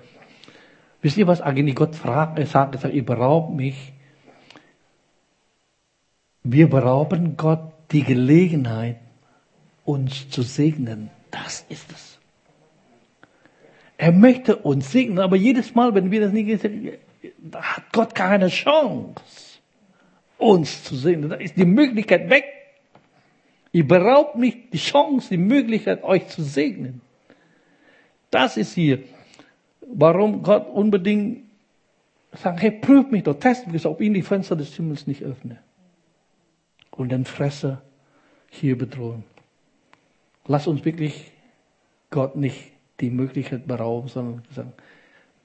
wisst 1.02 1.18
ihr, 1.18 1.28
was 1.28 1.42
eigentlich 1.42 1.76
Gott 1.76 1.96
fragt? 1.96 2.38
Er 2.40 2.46
sagt, 2.46 2.76
er 2.76 2.82
sagt, 2.82 2.94
ihr 2.94 3.06
beraubt 3.06 3.56
mich. 3.56 3.94
Wir 6.44 6.70
berauben 6.70 7.38
Gott 7.38 7.74
die 7.92 8.04
Gelegenheit, 8.04 8.98
uns 9.86 10.30
zu 10.30 10.42
segnen. 10.42 11.10
Das 11.32 11.66
ist 11.70 11.92
es. 11.92 12.20
Er 13.98 14.12
möchte 14.12 14.58
uns 14.58 14.92
segnen, 14.92 15.20
aber 15.20 15.38
jedes 15.38 15.74
Mal, 15.74 15.96
wenn 15.96 16.12
wir 16.12 16.20
das 16.20 16.34
nicht 16.34 16.62
da 17.38 17.62
hat 17.62 17.94
Gott 17.94 18.14
keine 18.14 18.50
Chance, 18.50 19.16
uns 20.38 20.84
zu 20.84 20.96
segnen. 20.96 21.30
Da 21.30 21.36
ist 21.36 21.56
die 21.56 21.66
Möglichkeit 21.66 22.30
weg. 22.30 22.46
Ihr 23.72 23.88
beraubt 23.88 24.36
mich 24.36 24.70
die 24.72 24.78
Chance, 24.78 25.30
die 25.30 25.38
Möglichkeit, 25.38 26.04
euch 26.04 26.28
zu 26.28 26.44
segnen. 26.44 27.02
Das 28.32 28.58
ist 28.58 28.74
hier, 28.74 29.04
warum 29.82 30.44
Gott 30.44 30.68
unbedingt 30.68 31.44
sagt, 32.32 32.62
hey, 32.62 32.72
prüf 32.72 33.12
mich 33.12 33.24
doch, 33.24 33.40
test 33.40 33.68
mich, 33.68 33.86
ob 33.86 34.02
ihn 34.02 34.14
die 34.14 34.22
Fenster 34.22 34.56
des 34.56 34.76
Himmels 34.76 35.08
nicht 35.08 35.24
öffne. 35.24 35.58
Und 36.92 37.12
den 37.12 37.26
Fresser 37.26 37.82
hier 38.50 38.78
bedrohen. 38.78 39.24
Lass 40.48 40.68
uns 40.68 40.86
wirklich 40.86 41.32
Gott 42.10 42.36
nicht 42.36 42.72
die 43.00 43.10
Möglichkeit 43.10 43.68
berauben, 43.68 44.08
sondern 44.08 44.44
sagen, 44.52 44.74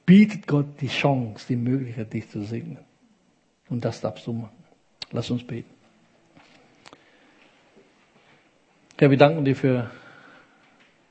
bietet 0.07 0.46
Gott 0.46 0.80
die 0.80 0.88
Chance, 0.88 1.46
die 1.48 1.57
Möglichkeit, 1.57 2.12
dich 2.12 2.28
zu 2.28 2.42
segnen. 2.42 2.78
Und 3.68 3.84
das 3.84 4.01
darfst 4.01 4.26
du 4.26 4.32
machen. 4.32 4.57
Lass 5.12 5.30
uns 5.30 5.44
beten. 5.44 5.70
Herr, 8.98 9.11
wir 9.11 9.16
danken 9.16 9.44
dir 9.44 9.57
für 9.57 9.90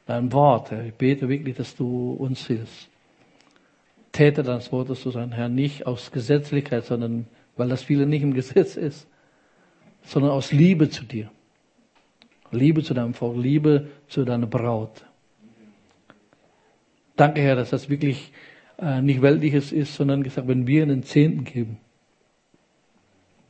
dein 0.06 0.32
Wort. 0.32 0.72
Herr. 0.72 0.86
Ich 0.86 0.94
bete 0.94 1.28
wirklich, 1.28 1.56
dass 1.56 1.76
du 1.76 2.14
uns 2.14 2.46
hilfst. 2.46 2.90
Täter 4.12 4.44
deines 4.44 4.72
Wortes 4.72 5.02
zu 5.02 5.12
sein, 5.12 5.32
Herr, 5.32 5.50
nicht 5.50 5.88
aus 5.88 6.12
Gesetzlichkeit, 6.12 6.86
sondern 6.86 7.28
weil 7.56 7.70
das 7.70 7.84
viele 7.84 8.06
nicht 8.06 8.22
im 8.22 8.34
Gesetz 8.34 8.76
ist, 8.76 9.08
sondern 10.04 10.32
aus 10.32 10.52
Liebe 10.52 10.90
zu 10.90 11.04
dir. 11.04 11.32
Liebe 12.52 12.84
zu 12.84 12.94
deinem 12.94 13.14
Volk, 13.14 13.38
Liebe 13.38 13.88
zu 14.08 14.26
deiner 14.26 14.48
Braut. 14.48 15.06
Danke, 17.16 17.42
Herr, 17.42 17.56
dass 17.56 17.70
das 17.70 17.90
wirklich 17.90 18.32
äh, 18.78 19.02
nicht 19.02 19.22
weltliches 19.22 19.72
ist, 19.72 19.96
sondern 19.96 20.24
gesagt, 20.24 20.48
wenn 20.48 20.68
wir 20.68 20.84
einen 20.84 21.04
Zehnten 21.04 21.44
geben, 21.44 21.78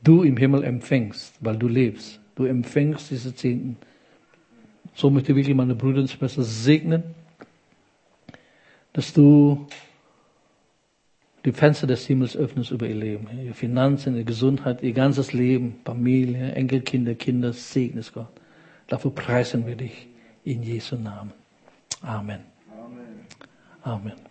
du 0.02 0.22
im 0.22 0.36
Himmel 0.36 0.64
empfängst, 0.64 1.36
weil 1.40 1.56
du 1.56 1.68
lebst. 1.68 2.20
Du 2.34 2.44
empfängst 2.44 3.10
diese 3.10 3.34
Zehnten. 3.34 3.76
So 4.94 5.10
möchte 5.10 5.32
ich 5.32 5.36
wirklich 5.36 5.56
meine 5.56 5.74
Brüder 5.74 6.00
und 6.00 6.10
Schwestern 6.10 6.44
segnen, 6.44 7.02
dass 8.92 9.12
du 9.12 9.66
die 11.44 11.52
Fenster 11.52 11.86
des 11.86 12.06
Himmels 12.06 12.36
öffnest 12.36 12.70
über 12.70 12.86
ihr 12.86 12.96
Leben. 12.96 13.28
Ihr 13.44 13.54
Finanzen, 13.54 14.14
ihre 14.14 14.24
Gesundheit, 14.24 14.82
ihr 14.82 14.92
ganzes 14.92 15.32
Leben, 15.32 15.76
Familie, 15.84 16.52
Enkelkinder, 16.52 17.14
Kinder, 17.14 17.52
segnest 17.52 18.12
Gott. 18.12 18.39
Dafür 18.90 19.12
preisen 19.12 19.66
wir 19.66 19.76
dich 19.76 20.08
in 20.42 20.64
Jesu 20.64 20.96
Namen. 20.96 21.32
Amen. 22.02 22.44
Amen. 22.76 23.26
Amen. 23.84 24.29